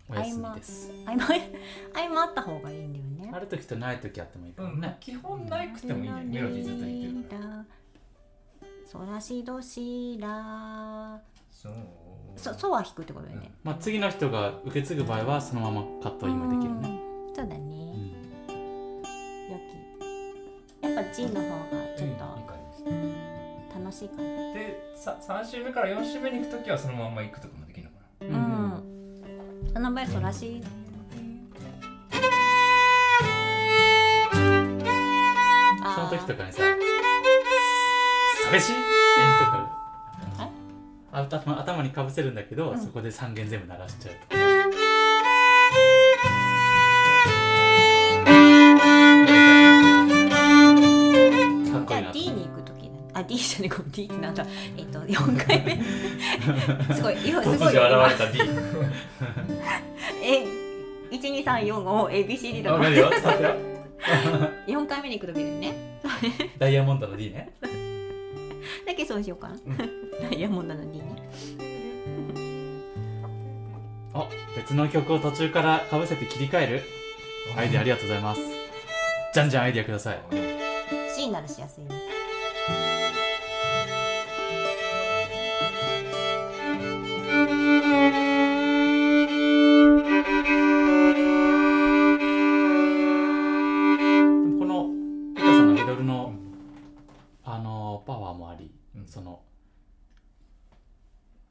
[0.08, 1.26] お休みです合間
[1.94, 7.64] 合間あった方がいいんだよねある時とない時あってもいいからね、うん、基本ないくてもいいねメロディーずっと言ってるから
[8.86, 11.20] ソラシドシラ
[11.50, 11.72] そう。
[12.36, 17.34] そソは弾くってことだよね、まあ、次の人が受け継ぐ場合はそのままカットインができるね、うん。
[17.34, 18.92] そうだね、うん。
[19.50, 19.58] よ
[20.80, 20.86] き。
[20.86, 22.24] やっぱ G の方がちょっと
[23.74, 24.22] 楽しいかな。
[24.22, 28.38] でさ3週目から4週目に行く時はそのまま行くとかもできるのかな。
[28.38, 28.40] う
[28.78, 30.62] ん、その場合ソラシ
[35.94, 36.62] その時とかかにさ
[38.50, 38.72] 「寂しい!」
[39.38, 39.66] とか
[41.12, 42.78] 頭頭にかぶせるんだけど、うん。
[42.78, 44.46] そこで3弦全部鳴らしちゃうとか。
[51.72, 52.12] かっこいいな。
[52.12, 52.90] D に行く時だね。
[53.14, 54.46] あ D じゃねごめん D ってなんだ。
[54.76, 55.82] えっと4回目。
[56.94, 57.74] すごい今す突ごい。
[57.74, 58.40] 如現れた D
[60.22, 60.44] え
[61.16, 62.76] 1234を ABCD だか。
[62.78, 63.10] らわかるよ。
[63.10, 63.54] 伝わったよ。
[64.84, 65.74] 4回目に行く時だよね。
[66.58, 67.50] ダイヤモンドの D ね
[68.86, 69.48] だけそうしようか。
[69.48, 69.56] な、
[70.22, 71.28] ダイヤモンドの D ね
[74.14, 76.82] あ別の曲を途中からかぶせて切り替える？
[77.56, 78.40] アイデアありがとうございます。
[79.34, 80.20] じゃんじゃんアイデアください。
[81.14, 82.05] C ならしやすいね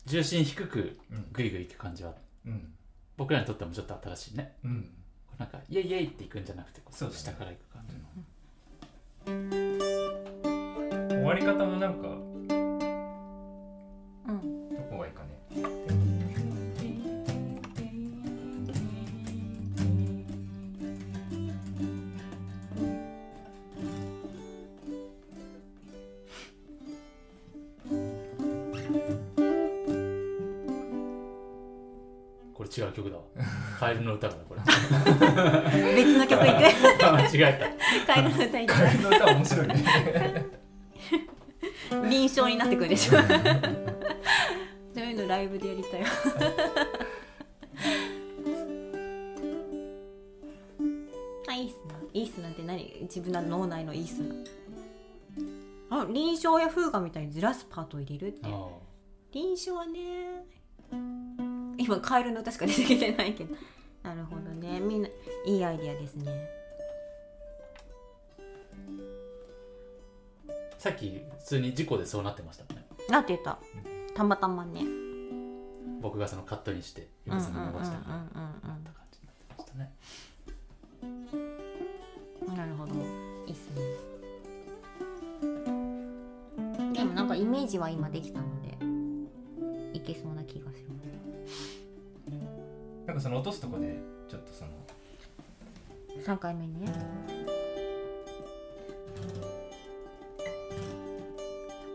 [0.05, 1.27] 重心低くうん。
[1.31, 2.13] グイグイいく感じは。
[2.45, 2.73] うん。
[3.17, 4.55] 僕らにとってもちょっと新しいね。
[4.63, 4.89] うん。
[5.37, 8.01] なんかイエイイエイっていくんじゃなくてこう下からいく感じの。
[11.09, 12.11] 終わり方もなんかう
[14.31, 14.69] ん。
[14.69, 15.29] どこがいいかね
[32.75, 33.23] 違う曲だわ。
[33.79, 34.61] カエルの歌だなこれ。
[35.95, 39.75] 別の曲行く間違えカエルの歌行くカエルの歌面白いね。
[42.09, 43.19] 臨床になってくるでしょ。
[44.93, 46.07] そういうのライブでやりたいわ。
[51.47, 51.95] あいいっすな。
[52.13, 52.97] いいっすなんて何？
[53.01, 54.35] 自分の脳内のいいっすな。
[55.89, 58.49] あ臨床や風雅みたいにずらすパートを入れるって。
[59.31, 60.44] 臨床ね
[61.85, 63.55] 今カエルの歌しか出てきてないけど。
[64.03, 64.79] なるほどね。
[64.79, 65.09] みんな
[65.45, 66.31] いいアイディアですね。
[70.77, 72.87] ーさっき普通に事故でそうなってましたもんね。
[73.09, 73.57] なってた？
[74.13, 74.81] たまたまね。
[76.01, 78.29] 僕がそのカットにしてうんうん今その伸ばしたからうんうん。
[78.29, 79.93] こんな感じになってましたね。
[82.45, 82.93] うんなるほど。
[83.47, 83.81] いいっすね。
[86.93, 88.77] でもなんかイメージは今できたので
[89.97, 91.14] いけそうな気がします
[93.05, 94.71] なんかその落とすとこでちょっとその。
[96.23, 96.91] 3回目にね。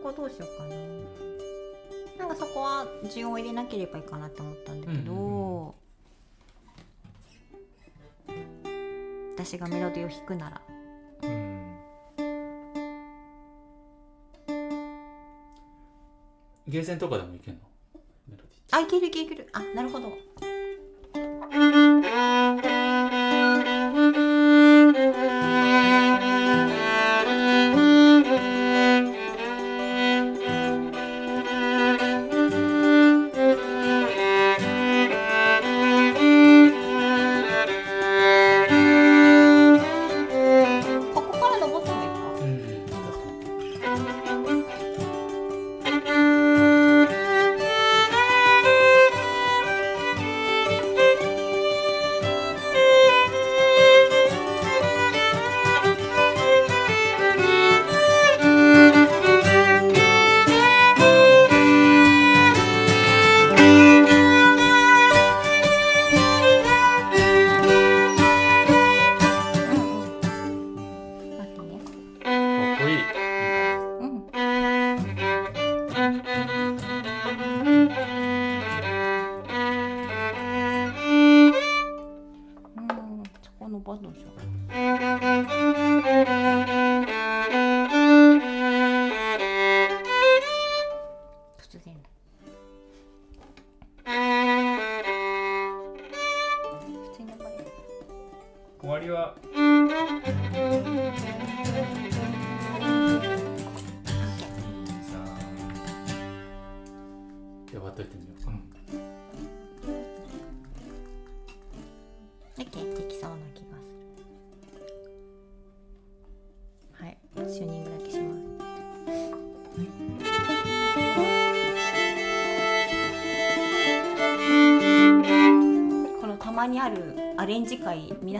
[0.01, 0.75] そこどうしようかな。
[2.17, 5.75] なんかそこは順を入れなければいいかなって思ったんだけど、
[9.35, 10.61] 私がメロディーを弾くなら。
[11.23, 11.77] うん。
[16.67, 17.61] ゲーセンとかでもいけんの？
[18.29, 19.49] メロディあいけるいけるいける。
[19.51, 20.09] あなるほど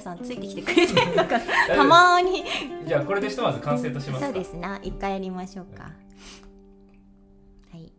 [0.01, 1.45] 皆さんついてきてくれてるのかな。
[1.75, 2.43] たまーに。
[2.87, 4.25] じゃあこれでひとまず完成としますか。
[4.25, 4.79] そうですな。
[4.81, 5.83] 一回やりましょうか。
[5.83, 5.89] は
[7.77, 7.93] い。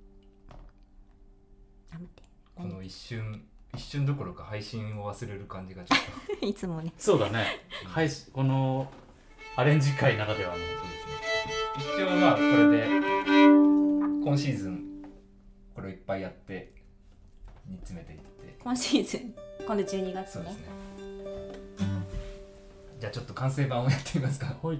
[1.93, 2.23] あ待って。
[2.57, 3.45] この一瞬
[3.75, 6.43] 一瞬どころか配信を忘れる感じがちょっと。
[6.45, 6.93] いつもね。
[6.99, 7.61] そうだね。
[7.85, 8.91] 配信この
[9.55, 10.57] アレンジ会ならではの。
[10.57, 12.05] そうですね。
[12.05, 12.87] 一応まあこれで
[14.25, 15.05] 今シーズン
[15.73, 16.73] これをいっぱいやって
[17.69, 18.59] 煮詰めていって。
[18.61, 19.35] 今シーズン
[19.65, 20.25] 今度12月ね。
[20.25, 20.82] そうですね
[23.03, 24.55] じゃあちょっと完成版をやってみますか。
[24.63, 24.79] はい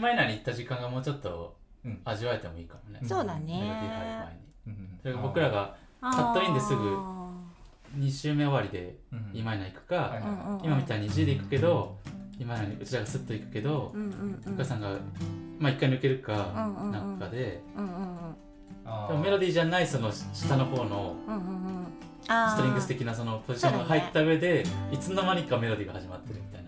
[0.00, 5.02] なんか感今以内に行った時間がもうちょっとうん味わえてもいいかもね、うそうだメロディー入る前ねにじ。
[5.02, 6.96] それが僕らがカカットインですぐ
[7.98, 8.96] 2週目終わりで
[9.32, 11.96] 今井菜行くか、はい今みたいに G で行くけど
[12.38, 14.54] 今井菜にうちらがスッと行くけど、うんうんうん。
[14.54, 14.90] お母さんが
[15.58, 16.32] まあ一回抜けるか
[16.92, 18.34] なんかで、うんうんうん。
[18.84, 21.16] あでもメロディーじゃないその下の方の
[22.24, 26.65] ストリングス的なそのポジションが入った上で、いつの間にかメロディーが始まってるみたいな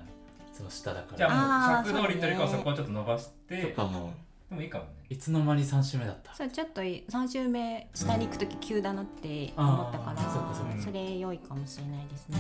[0.59, 1.16] その下だから。
[1.18, 4.12] じゃあもう尺通りというよりかはそこをちょっと伸ばしてとかも
[4.50, 4.90] でもいいかもね。
[5.11, 10.82] いつの間に3週目だったそうちょっと3週目下に行く時急だなって思ったからあーそうかそうか。
[10.82, 12.38] それ良いかもしれないですね。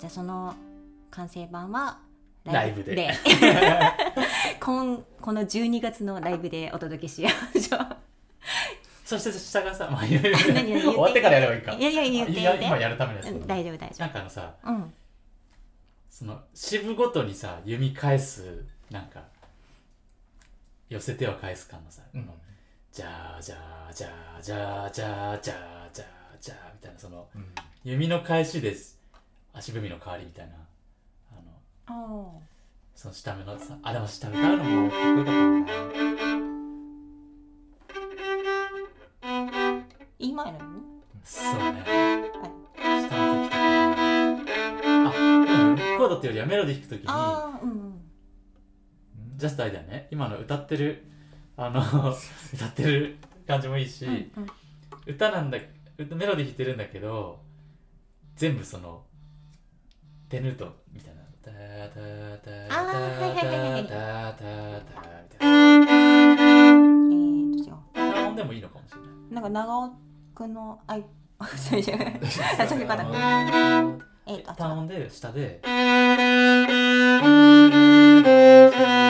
[0.00, 0.54] じゃあその
[1.10, 1.98] 完成版は
[2.44, 3.10] ライブで。
[4.60, 7.28] 今この12月のライブでお届けしま
[7.60, 7.96] しょう。
[9.04, 10.38] そして下がさ、まあ、いろいろ。
[10.54, 10.88] 何々言って？
[10.88, 11.72] 終わってからやればいいか。
[11.74, 12.66] いやいや言っていや言って。
[12.66, 14.94] 今やるためのやつうん大丈夫大丈なんかあのさ夫うん
[16.22, 19.24] その支部ごとにさ弓返すなんか
[20.88, 22.30] 寄せては返す感のさ、うん。
[22.92, 23.56] じゃあじゃ
[23.90, 27.44] あじゃあじゃあじゃあじゃあじゃあじゃあみたいなそのうん。
[27.82, 29.00] 弓の返しです。
[29.52, 30.52] 足踏みの代わりみたいな
[31.32, 31.34] あ
[31.90, 32.38] のあ
[32.94, 35.72] その下目のさあでも下歌うのもかっこよかったもんな。
[39.22, 39.82] あ
[40.20, 40.60] 今の？
[41.24, 41.82] そうね。
[42.76, 42.91] はい
[46.02, 48.00] コードっていうよりはメロディー弾くときにああうんうん。
[49.36, 50.08] ジャストアイだよね。
[50.10, 51.04] 今の歌ってる
[51.56, 51.80] あの
[52.54, 54.30] 歌ってる感じもいいし、うんうん。
[55.06, 55.58] 歌なんだ
[55.98, 57.40] 歌メロディー弾いてるんだけど
[58.34, 59.04] 全部その
[60.28, 61.22] テヌートみたいな。
[61.42, 69.90] タタタあーはいはいはいはいタタタタみたいなえーどうしよ単音でもいいのかもしれないうなんか長尾
[70.36, 71.04] くんのあい
[71.56, 71.86] そういう
[72.60, 74.11] あそういうこと
[74.56, 75.60] 単音で下で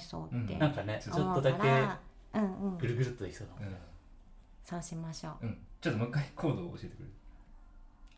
[0.00, 0.56] しそうって。
[0.56, 1.58] なんかねちょっとだけ
[2.80, 3.76] ぐるぐるっとできそうだもんうん
[4.62, 5.46] そうしましょう。
[5.46, 5.58] うん。
[5.80, 7.10] ちょっともう一回コードを教えてくれる？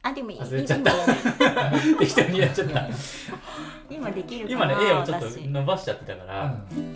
[0.05, 0.93] あでもいい忘れちゃった。
[1.99, 2.89] 適当にやっちゃった。
[3.89, 5.47] 今できるか今ねな A をちょっと私。
[5.49, 6.95] 伸ばしちゃってたから、うん。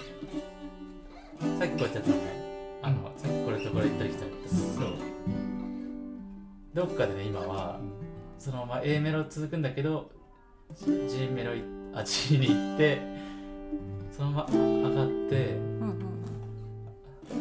[1.59, 2.81] さっきこうやってやったのね。
[2.83, 4.95] あの、さっきこれとこれ行ったり来たりってそう。
[6.75, 7.81] どっかでね今は
[8.39, 10.11] そのまま A メロ続くんだけど
[10.77, 11.63] G メロい
[11.95, 13.01] あ G に行って
[14.17, 17.37] そのまま上がってうんうんうん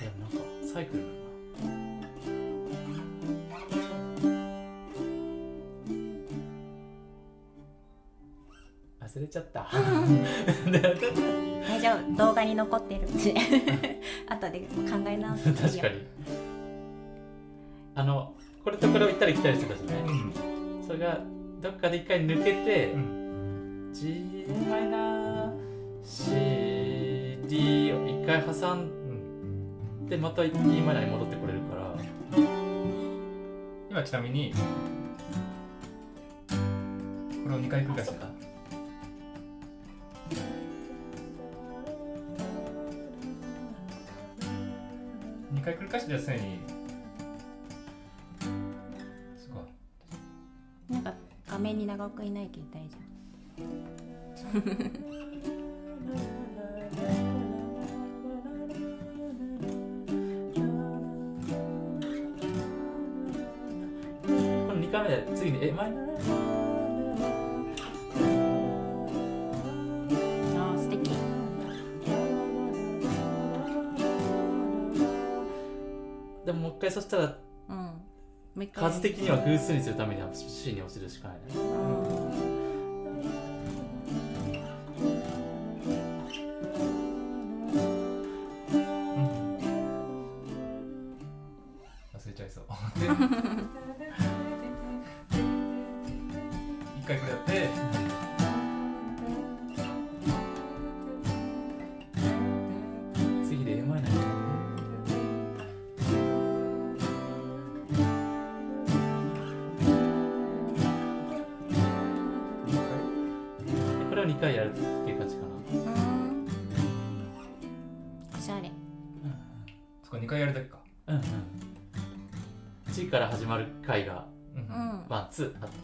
[0.00, 0.38] いやなんか
[0.72, 1.04] サイクル。
[9.00, 9.68] 忘れちゃった。
[11.68, 12.16] 大丈夫。
[12.16, 13.02] 動画に残ってる
[14.28, 14.66] 後で考
[15.06, 16.53] え直す確かに
[17.96, 18.34] あの
[18.64, 20.32] これとこれを行ったり来たりしてたじゃない、うん。
[20.86, 21.20] それが
[21.60, 23.90] どっかで一回抜けて、うん。
[23.92, 25.52] G マイナー
[26.04, 28.84] CD を一回挟んう
[30.04, 30.06] ん。
[30.08, 31.84] でまた E マイナーに戻ってこれるから。
[33.90, 34.52] 今ちなみに
[37.44, 38.26] これを2回繰り返すそっか。
[45.54, 46.58] 2回繰り返してじゃあ常に
[50.88, 51.14] なんか
[51.48, 52.96] 画面に長くいないと痛いじ
[64.26, 71.10] この2回目で次に A マイナーゃんあー素敵。
[76.46, 77.38] でももう一回そしたら
[78.72, 81.63] 数的には偶数にするためには C に落ちるしかないね。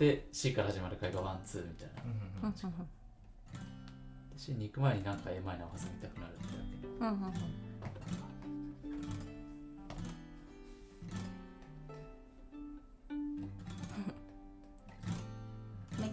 [0.01, 2.03] one two あって C から始まる回が one two みたいな。
[2.03, 4.39] うんうんうん。
[4.39, 6.87] しに行く前になんか a マイナーを挟みたくなるってだけ。
[6.87, 7.35] うんうんうん。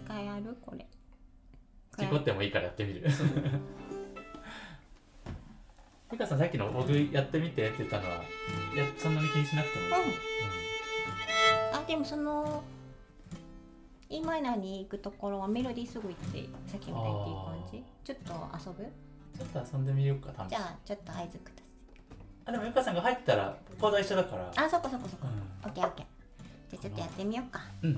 [0.06, 0.56] 回やる？
[0.64, 0.86] これ。
[1.98, 3.02] 事故ってもいいからやってみる。
[6.10, 8.16] 美香 さんさっきの僕やってみてって言ったのは
[8.74, 9.92] いやそんなに気にしなくてもいい、
[11.72, 12.62] あでもその
[14.10, 17.84] E マイナーに行くところはメロディーすぐ行ってさっきみたいにいい感じ？
[18.04, 18.32] ちょっと
[18.70, 18.84] 遊ぶ？
[19.36, 21.62] ちょっと遊んでみようかじゃあちょっと合図くだ
[22.46, 24.52] あでも美香さんが入ったらコード一緒だから。
[24.54, 25.26] さいあそこそこそこ
[25.64, 26.06] うオッケーオッケー。
[26.70, 27.60] じゃあちょっとやってみようか。
[27.82, 27.96] ん、うん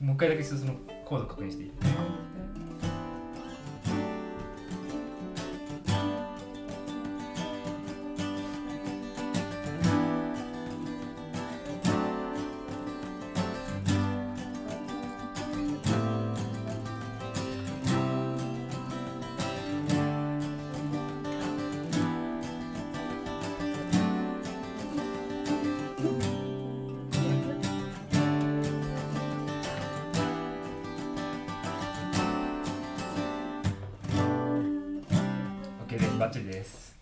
[0.00, 0.06] うん。
[0.06, 0.74] もう一回だけその
[1.04, 1.70] コード確認していい？
[1.70, 1.84] オッ
[35.86, 36.95] OK ですバッチリです。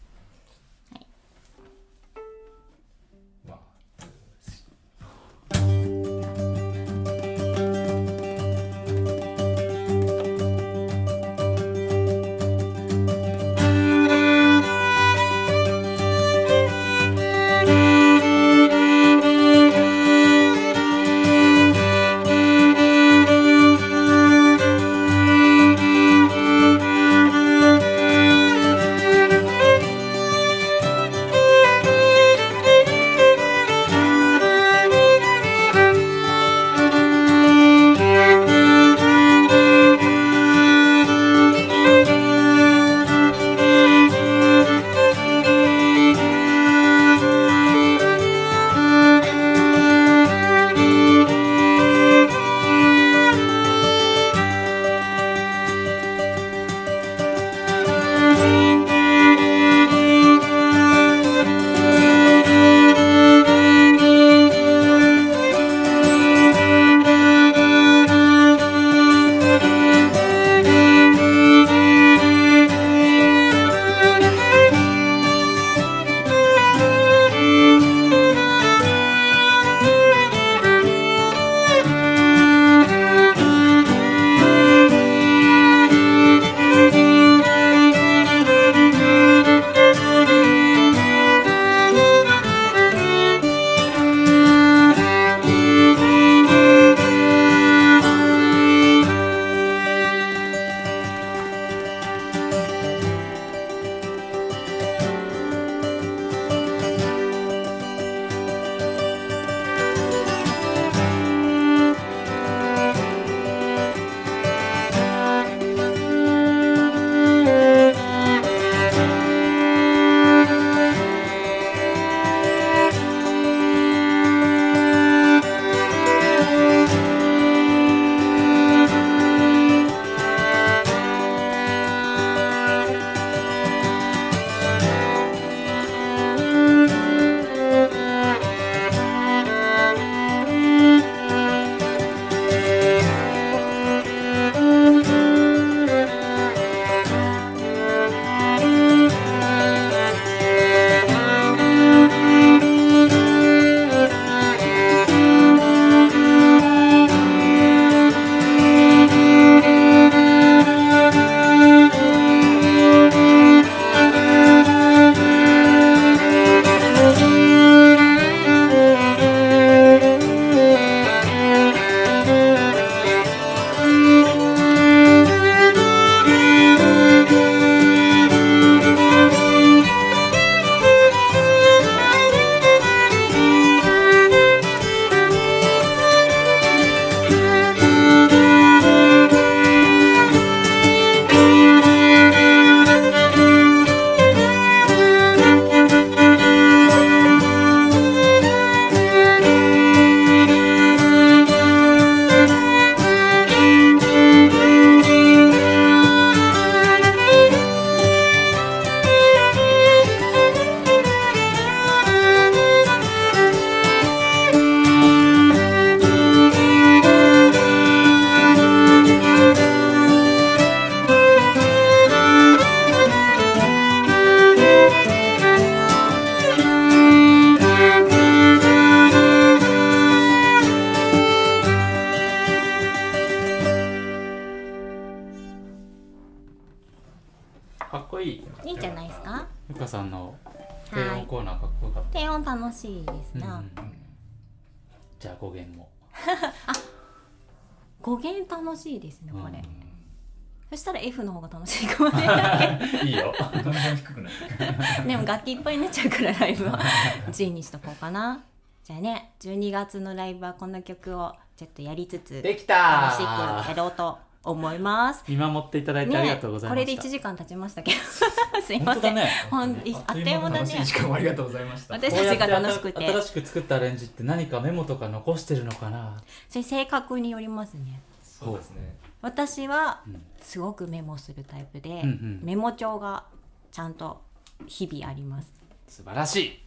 [258.14, 258.44] な。
[258.84, 265.24] じゃあね12月のライブはこの曲をちょっとやりつつでき楽しくたやろうと思います。
[265.26, 267.98] 見守っていただいてありがとうございました、これで1時間経ちましたけど。
[268.62, 269.30] すいません、本当だね。
[269.50, 271.94] ほんいあっという間だ楽しいね時間をありがとうございました。
[271.94, 276.16] 私たちが楽しくて新しく作ったアレンジって何かメモとか残してるのかな？
[276.48, 278.00] それ性格によりますね。
[278.22, 278.96] そうですね。
[279.22, 280.22] 私はうん。
[280.42, 282.40] すごくメモするタイプで、うんうん。
[282.42, 283.24] メモ帳が
[283.72, 284.20] ちゃんと
[284.66, 285.48] 日々あります。
[285.88, 286.60] 素晴らしい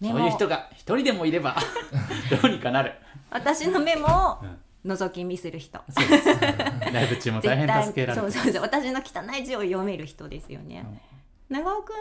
[0.00, 1.56] そういう人が一人でもいれば
[2.42, 2.92] どうにかなる。
[3.30, 4.58] 私のメモをうん。
[4.86, 5.80] 覗き見する人。
[5.90, 6.28] そうです。
[6.92, 8.20] ライブ中も大変助けられて。
[8.20, 8.62] そうそうそう。
[8.62, 10.86] 私の汚い字を読める人ですよね、
[11.48, 11.94] 長尾くん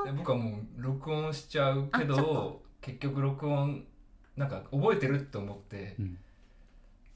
[0.00, 0.04] は？
[0.06, 3.84] で僕はもう録音しちゃうけど結局録音
[4.34, 6.18] なんか覚えてると思って、うん。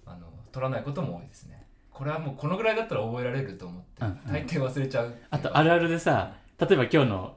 [0.05, 1.67] あの取らないことも多いですね。
[1.91, 4.33] これはもうこのぐらいだったら覚えられると思って、うんうん。
[4.33, 7.37] 大抵忘れちゃうあとあるあるでさ例えば今日の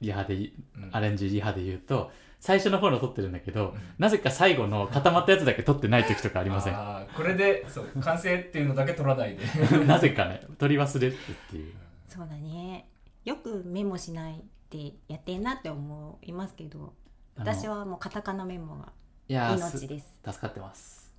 [0.00, 0.90] リハでうん。
[0.92, 3.80] アレンジリハで言うと最初の方の撮ってるんだけど、うん。
[3.98, 6.74] なぜか最後の固まったやつだけ撮ってない時とかありません？
[6.74, 9.44] あーこれでそう完成っていうのだけ取らないで。
[9.84, 11.16] なぜかね撮り忘れるっ
[11.50, 11.74] ていう。
[12.08, 12.88] そうだね。
[13.24, 16.94] よくメモしないでやってんなって思いますけど
[17.36, 18.92] 私はもうカタカナメモが
[19.28, 20.18] 命です。
[20.24, 21.12] 助かってます。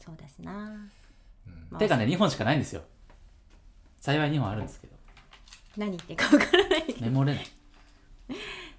[0.00, 0.90] そうだしな、うん。
[1.70, 2.82] まあてかね2本しかないんですよ。
[4.00, 4.94] 幸い2本あるんですけど。
[5.76, 7.46] 何言ってるか分からないメモれない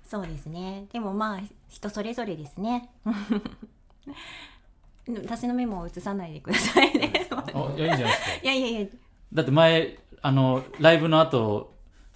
[0.05, 0.85] そうですね。
[0.91, 2.89] でもまあ人それぞれですね。
[5.07, 7.27] 私のメモを写さないでくださいね。
[7.53, 7.79] おい。
[7.81, 8.35] やいいじゃないですか。
[8.43, 8.87] いやいやいや。
[9.33, 11.75] だって前あのライブの後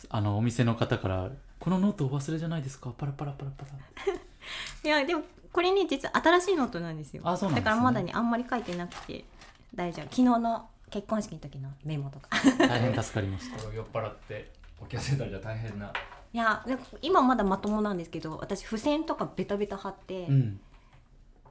[0.09, 2.91] あのお店の方から「このノートお忘れじゃないですか。
[2.97, 3.71] パラパラパラパラ」
[4.84, 7.23] いやでもこれね実は新しいノートなんですよ。
[7.25, 7.65] あそうなんですね。
[7.65, 9.25] だからまだねあんまり書いてなくて
[9.75, 10.05] 大丈夫。
[10.05, 12.30] 昨日の結婚式の時のメモとか。
[12.57, 13.73] 大変助かりました。
[13.73, 14.51] 酔っ払って
[14.89, 15.93] 起き忘れたらじゃ大変な
[16.34, 20.59] いやで今まだまともなんですけど私付箋とかベタベタ貼って、うん。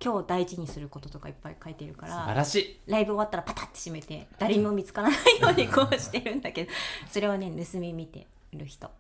[0.01, 2.81] 今日大事にすることとかいっぱい書いてるか素晴ららしい。
[2.87, 6.71] ライブ終わったらパタッて閉めて誰にも見つからないようにこうしてるんだけど
[7.11, 8.91] それをね盗み見てる人。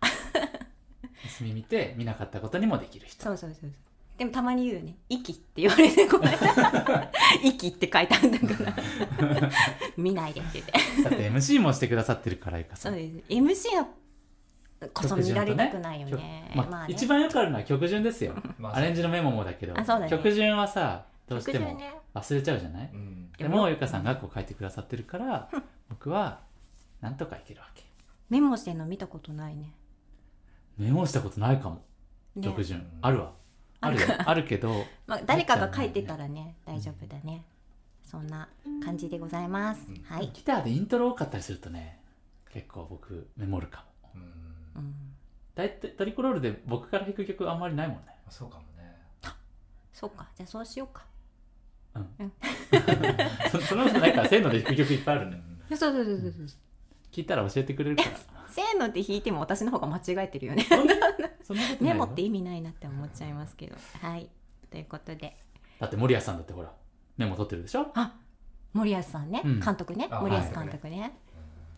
[1.24, 3.22] 休み見て見なかったことにもできる人。
[3.22, 3.70] そうそうそうそう。
[4.18, 6.32] でもたまに言うよね「息」って言われてごめん
[7.44, 8.76] 「息」って書いてあるんだから。
[9.96, 10.50] 見ないでって。
[10.54, 10.72] 言って
[11.04, 13.28] だって MC もしてくださってるからゆかさそうんです。
[13.28, 13.88] MC の
[14.94, 16.52] こそ見られたくないよ曲ね。
[16.54, 18.34] まあまあね一番よくあるのは曲順ですよ。
[18.58, 19.84] まあアレンジのメモもだけどね。
[20.08, 21.78] 曲順はさどうしても
[22.14, 22.90] 忘れちゃうじゃない？
[22.92, 23.32] うん。
[23.36, 25.48] でもゆかさんがこう書いてくださってるから
[25.88, 26.40] 僕は
[27.00, 27.84] なんとかいけるわけ。
[28.30, 29.72] メモしてんの見たことないね。
[30.76, 31.82] メモしたことないかも。
[32.36, 32.42] ね。
[32.44, 32.86] 曲順。
[33.02, 33.32] あるわ。
[33.80, 34.06] あるよ。
[34.18, 36.56] あるけど まあ、誰かが書いてたらね。
[36.64, 37.44] 大丈夫だね。
[38.04, 38.48] そんな
[38.84, 40.02] 感じでございます、うん。
[40.02, 42.00] はい、ギターでイントロ多かったりするとね
[42.50, 44.10] 結構僕メモるかも。
[44.14, 44.47] うん
[44.78, 44.94] うん、
[45.54, 48.02] 大体トリコロールで僕から弾く曲あんまりないもんね。
[48.28, 48.96] そうかもね。
[49.92, 50.28] そうか。
[50.36, 51.04] じゃあそうしようか。
[53.50, 55.42] そそのなんかせーので弾く曲いっぱいあるね。
[55.70, 56.46] そうそうそうそうそう。
[57.10, 58.10] 聞いたら教えてくれるから。
[58.48, 60.62] せーのって弾いても私の方が間違えてるよね。
[60.64, 60.94] そんな
[61.42, 61.76] そんなことないよ。
[61.80, 63.76] メモって意味ないなって思っちゃいますけど。
[64.00, 64.30] はい。
[64.70, 65.36] ということで。
[65.80, 66.72] だって森谷さんだってほら
[67.16, 67.90] メモ取ってるでしょ？
[67.94, 68.14] あ
[68.74, 69.60] 森保さんね、うん。
[69.60, 70.08] 監督ね。
[70.10, 71.18] あ森保はい監督ね、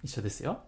[0.02, 0.62] 一緒ですよ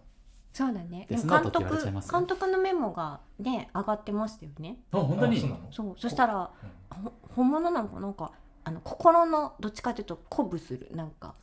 [0.53, 1.07] そうだね。
[1.09, 4.77] で監督監督のメモがね上がってましたよね。
[4.91, 5.61] あ本当にあそうなの？
[5.71, 6.49] そうそしたら
[6.89, 8.31] ほ本物なのかなんか
[8.63, 10.89] あの心のどっちかというと鼓舞する。
[10.93, 11.33] なんか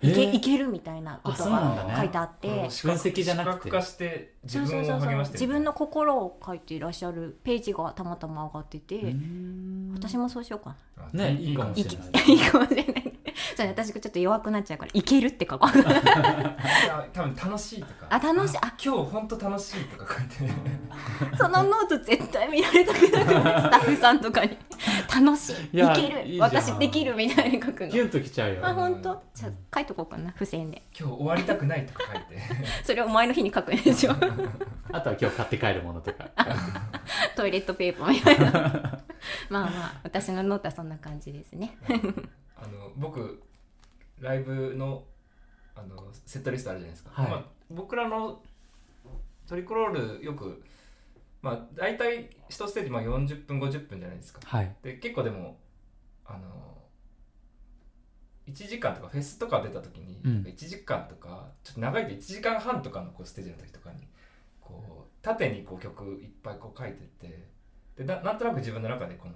[0.00, 3.70] いけ,、いけるみたいなこあとが書いてあって、これを視覚分析じゃなくて。
[3.70, 5.10] 化して自分をそうそうそうそう。
[5.10, 9.14] 励ましてる自分の心を書いていらっしゃるページがたまたま上がってて、
[9.94, 12.32] 私もそうしようかあねいいかもしれない。
[12.32, 13.17] いいかもしれない
[13.58, 15.82] そうね私がちょっと弱くなっちゃうから「いける」って書こう。
[17.12, 18.06] 多分楽しいとか。
[18.08, 18.56] あ楽しい。
[18.58, 20.54] あ今日本当楽しいとか書いて。
[21.36, 23.62] そのノート絶対見られたくなくない？
[23.62, 24.56] スタッフさんとかに
[25.12, 25.54] 「楽しい。
[25.54, 26.24] いいやける。
[26.24, 27.90] いい私できる」みたいに書くの。
[27.90, 28.64] キュンときちゃうよ。
[28.64, 29.20] あ本当？
[29.34, 30.84] じゃあ書いとこうかな付箋で。
[30.96, 32.40] 今日終わりたくないとか書いて。
[32.84, 34.14] それを前の日に書くんですよ
[34.92, 36.28] あとは今日買って帰るものとか。
[37.34, 38.52] トイレットペーパーみたいな。
[39.50, 41.76] まあまあ私のノートはそんな感じですね。
[42.56, 43.42] あの僕
[44.20, 45.04] ライブの
[45.74, 47.30] あのセットリストあるじゃないですか、はい。
[47.30, 48.42] まあ、僕らの
[49.46, 50.62] トリコロールよく
[51.40, 54.40] まあ大体1ステージまあ40分50分じゃないですか。
[54.44, 54.74] はい。
[54.82, 55.58] で結構でも
[56.26, 56.38] あの
[58.48, 60.42] 1時間とかフェスとか出た時に、うん。
[60.42, 64.08] 1時間とかちょっと長いと1時間半とかのこうステージの時とかに
[64.60, 67.48] こう縦にこう曲いっぱいこう書いてって
[67.96, 69.34] でななんとなく自分の中でこの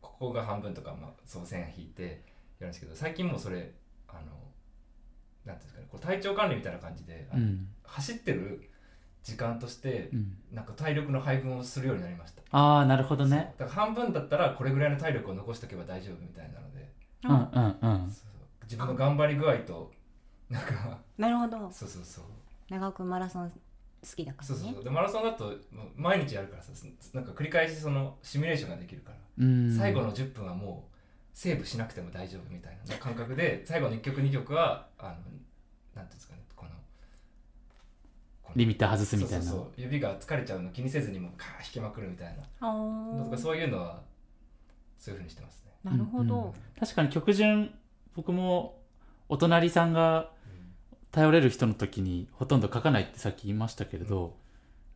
[0.00, 2.08] ここが半分とか、まあ、そう線引いてや
[2.60, 3.72] るんですけど最近もうそれ
[4.14, 4.30] あの
[5.44, 7.68] なんていうんですかねこう体調管理みたいな感じで、うん。
[7.84, 8.68] 走ってる
[9.22, 10.36] 時間としてうん。
[10.52, 12.42] なんか体力の配分をするようになりました。
[12.50, 13.54] ああなるほどね。
[13.58, 13.68] そう。
[13.68, 16.92] だから半分だったらこれぐらいの体力を残しておけば大丈夫みたいなので、
[17.24, 18.10] うんうんうん。
[18.10, 18.64] そうそう。
[18.64, 19.92] 自分の頑張り具合と
[20.48, 21.70] なんかなるほど。
[21.72, 22.24] そうそうそう。
[22.68, 23.56] 長くマラソン好
[24.16, 24.84] きだかそうらねそう。
[24.84, 25.52] でマラソンだと
[25.96, 26.72] 毎日やるからさ
[27.12, 29.76] なんか繰り返しそのシミュレーションができるから、うん。
[29.76, 30.96] 最後の10分はもう
[31.32, 35.32] セーブしなくても大丈夫みたいな感覚で最後の1曲2曲はあのなんてい
[36.02, 36.70] うんですかねこの
[38.42, 39.44] このリミッター外すみたいな。
[39.44, 42.42] そうそうそう指が疲れちゃうの気にせずにもうカー弾きまくるみたいな。
[42.42, 44.02] とかーそういうのは
[44.98, 45.72] そういうふうにしてますね。
[45.84, 47.74] なるほど、うんうん確かに曲順
[48.14, 48.80] 僕も
[49.28, 50.30] お隣さんが
[51.12, 54.36] 頼れる人の時にほとんど書かないってさっき言いましたけれど、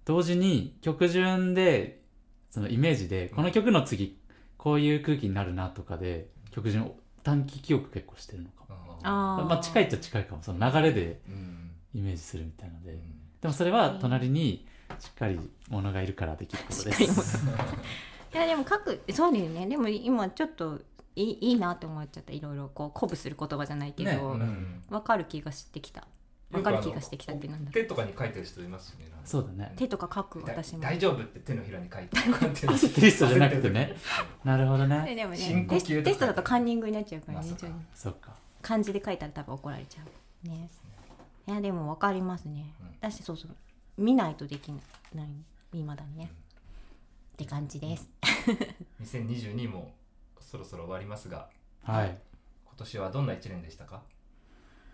[0.04, 2.02] 同時に曲順で
[2.50, 4.18] そのイメージでこの曲の次
[4.64, 8.98] こういう空気になるなとかで曲順を短期記憶結構してるのかも。
[9.02, 9.46] ああー。
[9.46, 10.42] まあ近いっちゃ近いかも。
[10.42, 11.20] その流れで
[11.94, 12.92] イメージするみたいので。
[12.92, 12.98] うん。
[13.42, 14.66] でもそれは隣に
[14.98, 15.38] しっかり
[15.68, 17.02] ものがいるからできることです。
[18.32, 19.66] いやでも書くそうだよね。
[19.66, 20.80] でも今ちょっと
[21.14, 22.32] いいいいなって思っちゃった。
[22.32, 24.16] いろいろこう鼓舞する言葉じゃないけど、ね。
[24.16, 25.02] わうん。
[25.02, 26.08] かる気がしてきた
[26.54, 29.06] わかる気がしてきたってなんだ手とかに書いてる人いますよね。
[29.24, 29.72] そうだね。
[29.76, 30.80] 手とか書くだ私も。
[30.80, 33.96] 大丈夫って手のひらに書いてこうやって焦ってる人じゃなくてね。
[34.44, 35.04] なるほどね。
[35.08, 38.34] えでもね深呼吸とかテステストだとカンニングになっちゃうからね、まあそっとそっか。
[38.62, 40.02] 漢字で書いたら多分怒られちゃ
[40.46, 40.68] うね。
[41.46, 43.00] いやでもわかりますね、うん。
[43.00, 43.50] だしそうそう
[43.98, 44.80] 見ないとできない。
[45.72, 46.30] 今だね、
[47.34, 48.08] って感じです、
[49.02, 49.92] 2022も
[50.40, 51.48] そろそろ終わりますが。
[51.82, 52.18] はい。
[52.64, 54.02] 今年はどんな一年でしたか？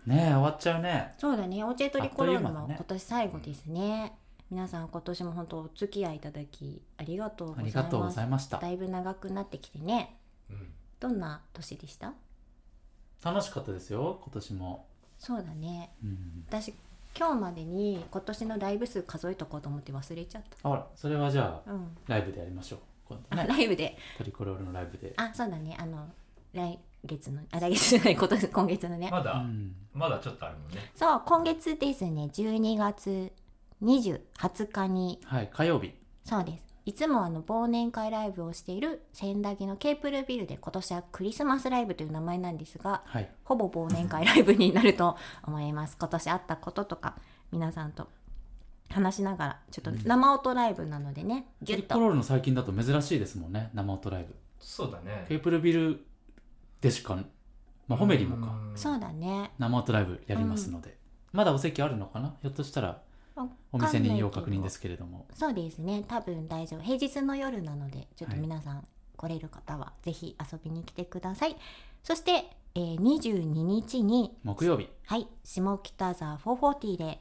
[0.05, 1.13] ねえ終わっちゃうね。
[1.17, 1.63] そうだね。
[1.63, 2.73] オーチェトリコロールあっという間だね。
[2.73, 4.13] も今年最後ですね。
[4.49, 7.77] 皆さん今年も本当お付き合いいただきありがとうございます。
[7.77, 8.57] ありがとうございました。
[8.57, 10.17] だいぶ長くなってきてね。
[10.49, 10.67] うん
[10.99, 12.13] どんな年でした？
[13.23, 14.85] 楽しかったですよ今年も、
[15.17, 15.91] そうだね。
[16.03, 16.75] うん、私
[17.17, 21.97] 今日までに今年のライブ数数えとこうと思って忘れちゃっあほらそれはじゃあたうん。
[22.07, 22.79] ライブでやりましょう。
[23.05, 23.97] 今度あねライブで。
[24.17, 25.13] トリコロールのライブで。
[25.17, 25.75] あそうだね。
[25.79, 26.07] あの
[26.53, 29.75] 来月のあ来月じゃない 今年今月のね、まだ、うん。
[29.93, 30.77] まだちょっとあるもんね。
[30.95, 32.29] そう今月ですね。
[32.33, 33.31] 12月
[33.81, 35.19] 20 20日に。
[35.25, 35.93] はい火曜日。
[36.23, 36.63] そうです。
[36.85, 43.29] いつもあの忘年会ライブをしている千駄木のケープルビルで今年はクリスマスライブという名前なんですがはい。
[43.43, 45.97] ほぼ忘年会ライブになると 思います。
[45.99, 47.15] 今年あったこととか
[47.51, 48.07] 皆さんと
[48.89, 51.87] 話しながらちょっと生音ライブなのでね、ギュッと。
[51.89, 54.35] トリコロールの最近だと珍しいですもんね生音ライブ。
[54.59, 55.25] そうだね。
[55.27, 56.05] ケープルビル
[56.81, 57.15] でしか
[57.87, 58.53] まあホメリもか。
[58.53, 58.77] うん。
[58.77, 59.51] そうだね。
[59.59, 60.97] 生音ライブやりますので、
[61.31, 62.35] まだお席あるのかな？
[62.41, 63.01] ひょっとしたら
[63.71, 65.27] お店に要確認ですけれども。
[65.33, 66.03] そうですね。
[66.07, 66.81] 多分大丈夫。
[66.81, 68.41] 平日の夜なのでちょっとはい。
[68.41, 68.83] 皆さん
[69.15, 71.55] 来れる方はぜひ遊びに来てください、
[72.01, 74.89] そして、えー22日に木曜日。
[75.05, 75.27] はい。
[75.43, 77.19] 下北沢440で、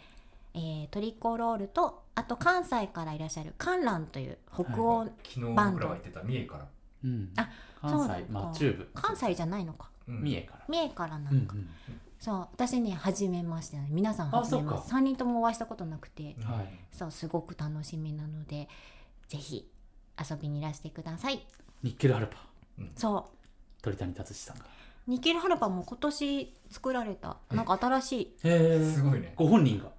[0.55, 6.69] えートリコロールとあと関西からいらっしゃる観覧という北欧、昨日バンド僕らが言ってた三重から、
[7.05, 7.33] うん。
[7.37, 7.49] あ
[7.81, 8.89] 関西まあ中部。
[8.95, 9.91] 関西じゃないのか。
[10.09, 10.23] うん。
[10.23, 10.65] 三重から。
[10.69, 11.69] 三重からなのか、うんうん
[12.21, 13.89] そう私ね初めましてなの。
[13.89, 16.37] 皆さん初めまあして3人ともお会いしたことなくて。
[16.45, 16.69] はい。
[16.93, 18.69] そうすごく楽しみなので
[19.29, 19.67] ぜひ
[20.31, 21.47] 遊びにいらしてください。
[21.83, 22.37] ニッケルハルパ。
[22.95, 23.83] そう。
[23.83, 24.67] 鳥谷達志さんが。
[25.07, 27.39] ニケルハルパも今年作られた。
[27.51, 28.37] なんか新しい。
[28.45, 29.33] へえすごいね。
[29.35, 29.91] ご本人が。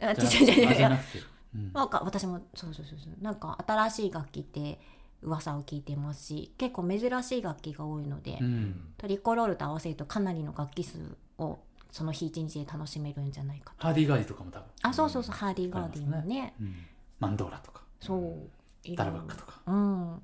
[0.00, 0.70] あじゃなくて違う違う違う。
[0.70, 1.18] あじゃなくて、
[1.54, 1.72] うん。
[1.72, 3.22] なんか私もそうそうそうそう。
[3.22, 4.80] なんか新しい楽器って
[5.22, 8.80] 噂を聞いてますし結構珍しい楽器が多いので、うん。
[8.98, 10.98] トリコロールと合わせるとかなりの楽器数
[11.38, 11.58] を
[11.90, 13.86] その日一日で楽しめるんじゃないかと。
[13.86, 16.54] ハーディーガーディとかも多分、あそうそうそうハーディーガーディもありね。
[16.60, 16.74] うん。
[17.20, 17.82] マンドーラとか。
[18.00, 18.48] そう。
[18.84, 19.60] いダラバッカとか。
[19.66, 20.22] うん。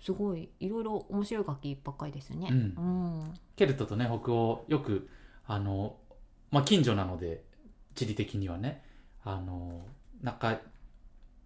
[0.00, 2.48] すごいいろいろ面白い楽器ばっかりですね。
[2.50, 2.56] うん。
[2.56, 2.60] う
[3.32, 5.08] んケルトとね北欧よく
[5.46, 5.96] あの、
[6.50, 7.42] まあ、近所なので
[7.94, 8.84] 地理的にはね
[9.24, 9.80] あの
[10.22, 10.60] なんか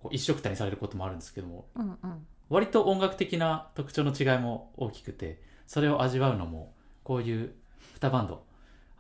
[0.03, 2.27] こう一緒くたにされることもあるんですけどもうんうん。
[2.49, 6.75] 割と音楽的な特徴の違いも大きくてそれを味わうのも
[7.05, 7.55] こういう
[8.01, 8.45] 2バンド。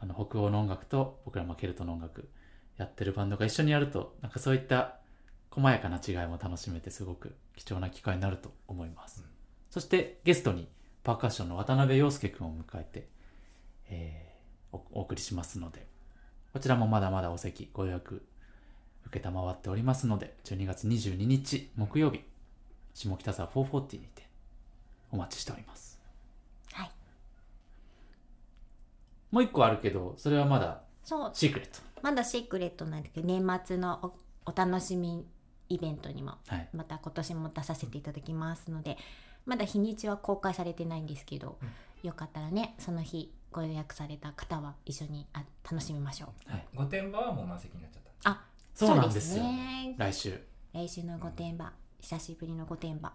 [0.03, 2.31] あの北欧の音楽と僕らもケルトの音楽
[2.79, 4.97] やってるバンドが一緒にやるとなんかそういった
[5.51, 9.29] 細やかな違いも楽しめてすごく貴重な機会になると思います、うん。
[9.69, 10.69] そしてゲストに
[11.03, 13.09] パーカッションの渡辺陽介君を迎えて、
[13.91, 14.31] えー
[14.73, 15.87] おお送りしますので
[16.53, 18.23] こちらもまだまだお席ご予約
[19.11, 22.23] 受けたまわっておりますので12月22日木曜日
[22.95, 24.29] 下北沢440にて
[25.11, 26.01] お待ちしております。
[26.73, 26.91] はい。
[29.33, 31.31] もう一個あるけどそれはまだそう。
[31.35, 31.81] シークレット。
[32.03, 34.15] まだシークレットなんだけど年末の
[34.47, 35.27] お楽しみ
[35.69, 36.69] イベントにもはい。
[36.73, 38.97] また今年も出させていただきますので
[39.45, 41.59] まだ日にちは公開されてないんですけど、
[42.05, 46.53] よかったらねその日ご予約された方は一緒にあ楽しみましょう。
[46.53, 46.64] はい。
[46.76, 48.30] 御殿場はもう満席になっちゃった。
[48.30, 48.45] あ
[48.87, 49.45] そうなんですよ。
[49.45, 49.95] ね。
[49.99, 50.41] 来週。
[50.73, 51.71] 来週の御殿場。
[52.01, 53.13] 久しぶりの御殿場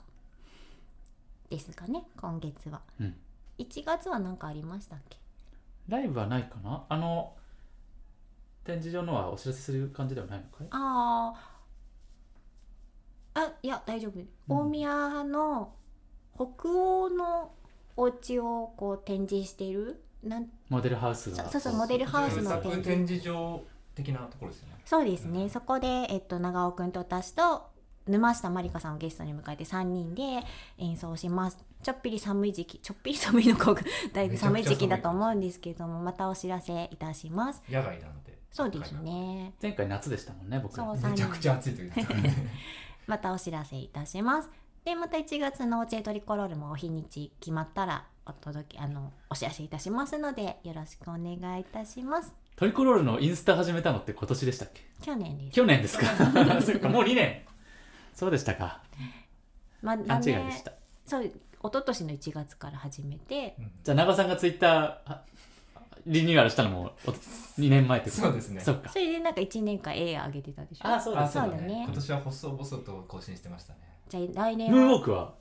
[1.50, 2.04] ですかね。
[2.18, 2.82] 今月は。
[3.00, 3.16] うん。
[3.58, 5.18] 1月は何かありましたっけ？
[5.88, 6.86] ライブはないかな？
[6.88, 7.34] あの
[8.64, 10.68] 展示場のはお知らせする感じではないのかい？
[10.70, 13.40] あー。
[13.42, 15.74] あいや大丈夫、大宮の
[16.36, 17.52] 北欧の
[17.98, 23.62] お家をこう展示してるなんモデルハウスがそそうそうモデルハウスの展示場
[23.96, 24.76] 的なところですよね。
[24.86, 27.64] そうですね、そこで、えっと、長尾くんと私と
[28.08, 30.44] 沼下まりかさんをゲストに迎えて3人で
[30.78, 31.58] 演奏します。
[31.82, 33.76] ちょっぴり寒い時期ちょっぴり寒いのか
[34.14, 37.64] だいぶ寒い時期だと思うんですけれどもまたお知らせいたします。
[37.70, 39.54] 野外なのでそうですね。
[39.62, 41.92] 前回夏でしたもんね僕そうめちゃくちゃ暑い時
[43.08, 44.50] またお知らせいたします。
[44.84, 54.82] でまた1月のオチェトリコロールもお日にち決まったらお届けあのお知らせいたしますのでよろしくお願いいたしますトリコロールのインスタ始めたのって今年でしたっけ？
[55.04, 55.52] 去年です。
[55.52, 56.06] 去年ですか？
[56.62, 57.42] そっかもう2年。
[58.14, 58.82] そうでしたか。
[59.82, 60.72] ま勘違いでした。
[61.06, 61.32] そう一
[61.64, 63.58] 昨年の1月から始めて。
[63.84, 65.18] じゃあ長尾さんがツイッター
[66.06, 66.92] リニューアルしたのも
[67.60, 68.22] 2年前ってこと？
[68.24, 68.62] そうですね。
[68.62, 68.90] そっか。
[68.90, 70.88] それでなんか1年間絵上げてたでしょ？
[70.88, 71.74] あそうですあそうだそうだね。
[71.80, 73.80] ね今年は細々と更新してましたね。
[74.08, 75.34] じゃあ来年ムーンウォはークは？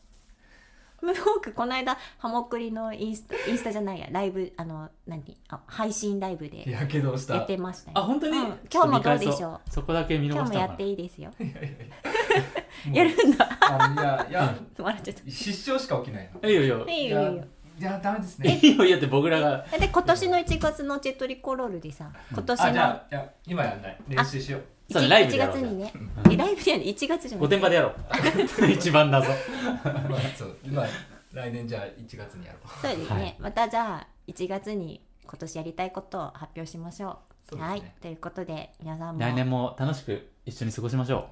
[1.05, 5.37] ムーンウォークこの間ハモクリのインスタインスタじゃないやライブあの何？
[5.49, 8.59] あ配信ライブでやけどしやったてましたよあ本当に、うん。
[8.73, 9.71] 今日もどうでしょう？
[9.71, 11.31] そこだけ見逃今日もやっていいですよ。
[12.93, 13.49] やるんだ。
[13.61, 14.55] あいやいや。
[14.79, 15.31] 笑っちゃった。
[15.31, 16.49] 失笑しか起きないの。
[16.49, 16.87] いいよいいよ。
[16.89, 17.45] いいよいいよ。
[17.77, 18.61] いやダメですね。
[18.63, 18.99] いいよいいよ。
[18.99, 19.67] って僕らが。
[19.79, 23.99] で今年の1月のチェトリコロールでさ今年のあじゃあいや今やんない。
[24.09, 25.93] 練習しようそう 1, ライブでやろう月にね。
[26.25, 26.33] うん。
[26.33, 27.41] えライブでやる1月じゃない。
[27.41, 27.95] 御殿場でやろう。
[28.71, 29.29] 一番謎。
[29.29, 30.87] まあそうまあ
[31.33, 32.87] 来年じゃあ1月にやろう。
[32.87, 33.37] そうですね、はい。
[33.41, 37.51] またじゃあ1月に今年やりたいことを発表しましょう。
[37.51, 37.69] そうですね。
[37.69, 37.83] はい。
[38.01, 39.21] ということで皆さんも。
[39.21, 41.29] 来年も楽しく一緒に過ごしましょ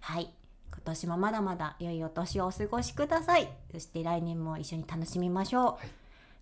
[0.00, 0.30] はい。
[0.70, 3.48] 今年もまだまだ良いお年をお過ごしください。
[3.72, 5.76] そして来年も一緒に楽しみましょう、はい。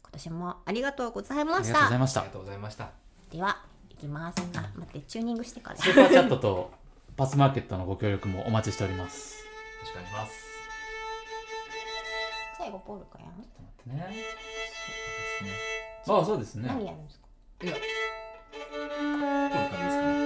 [0.03, 1.73] 今年もありがとうございうありました。
[1.73, 2.21] がとうございました。
[2.21, 2.91] ありがとうございました。
[3.31, 3.49] では。
[3.49, 3.70] 行
[4.01, 4.43] きます。
[4.57, 5.77] あ待ってチューニングしてから。
[5.77, 6.71] スーパーチャットと
[7.17, 9.45] パスマーケットのご協力もお待ちしております。
[9.45, 9.51] よ
[9.83, 10.33] ろしくお願いします。
[12.59, 13.29] 最後ポールかやん。
[13.29, 14.15] ちょっと待ってね。
[15.43, 15.53] そうですね
[16.09, 16.69] ああそうですね。
[16.69, 17.27] 何やるんですか？
[17.67, 17.75] いや。
[17.75, 17.81] こ
[18.73, 20.21] ういう感じですかね。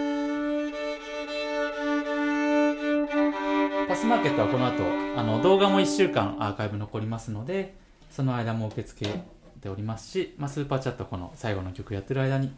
[3.88, 4.82] パスマーケットはこの後
[5.18, 7.74] あの動画も1週間アーカイブ残りますので
[8.10, 9.24] その間も受け付け
[9.60, 12.52] ておりますし、まあ、スーパーチャットこの最後の曲やってる間に、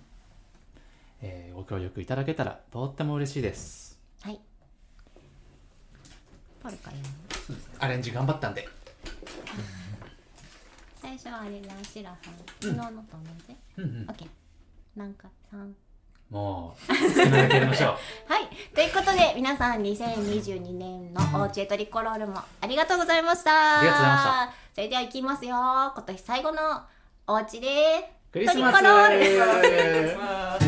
[1.22, 3.98] えーご協力いただけたらとっても嬉しいです。
[4.22, 4.40] はい。
[6.62, 7.00] ポールかやん
[7.78, 8.68] アレンジ頑張ったんで。
[11.00, 12.34] 最初はあれだシラさん。
[12.60, 13.18] 昨日のと同
[13.48, 14.06] じ、うんうん。
[14.08, 14.28] オッケー。
[14.98, 15.72] なんか3
[16.30, 17.90] もう好きなだけやりましょう。
[18.32, 18.48] はい。
[18.74, 23.78] ということで、皆さん、2022年のおうちへトリコロールもありがとうございました。
[23.78, 24.54] ありがとうございました。
[24.74, 25.54] それでは行きますよ。
[25.94, 26.82] 今年最後の
[27.28, 30.58] おうちでクリスマストリコロールま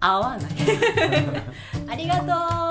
[0.00, 0.50] あ合わない。
[1.92, 2.69] ありがとう。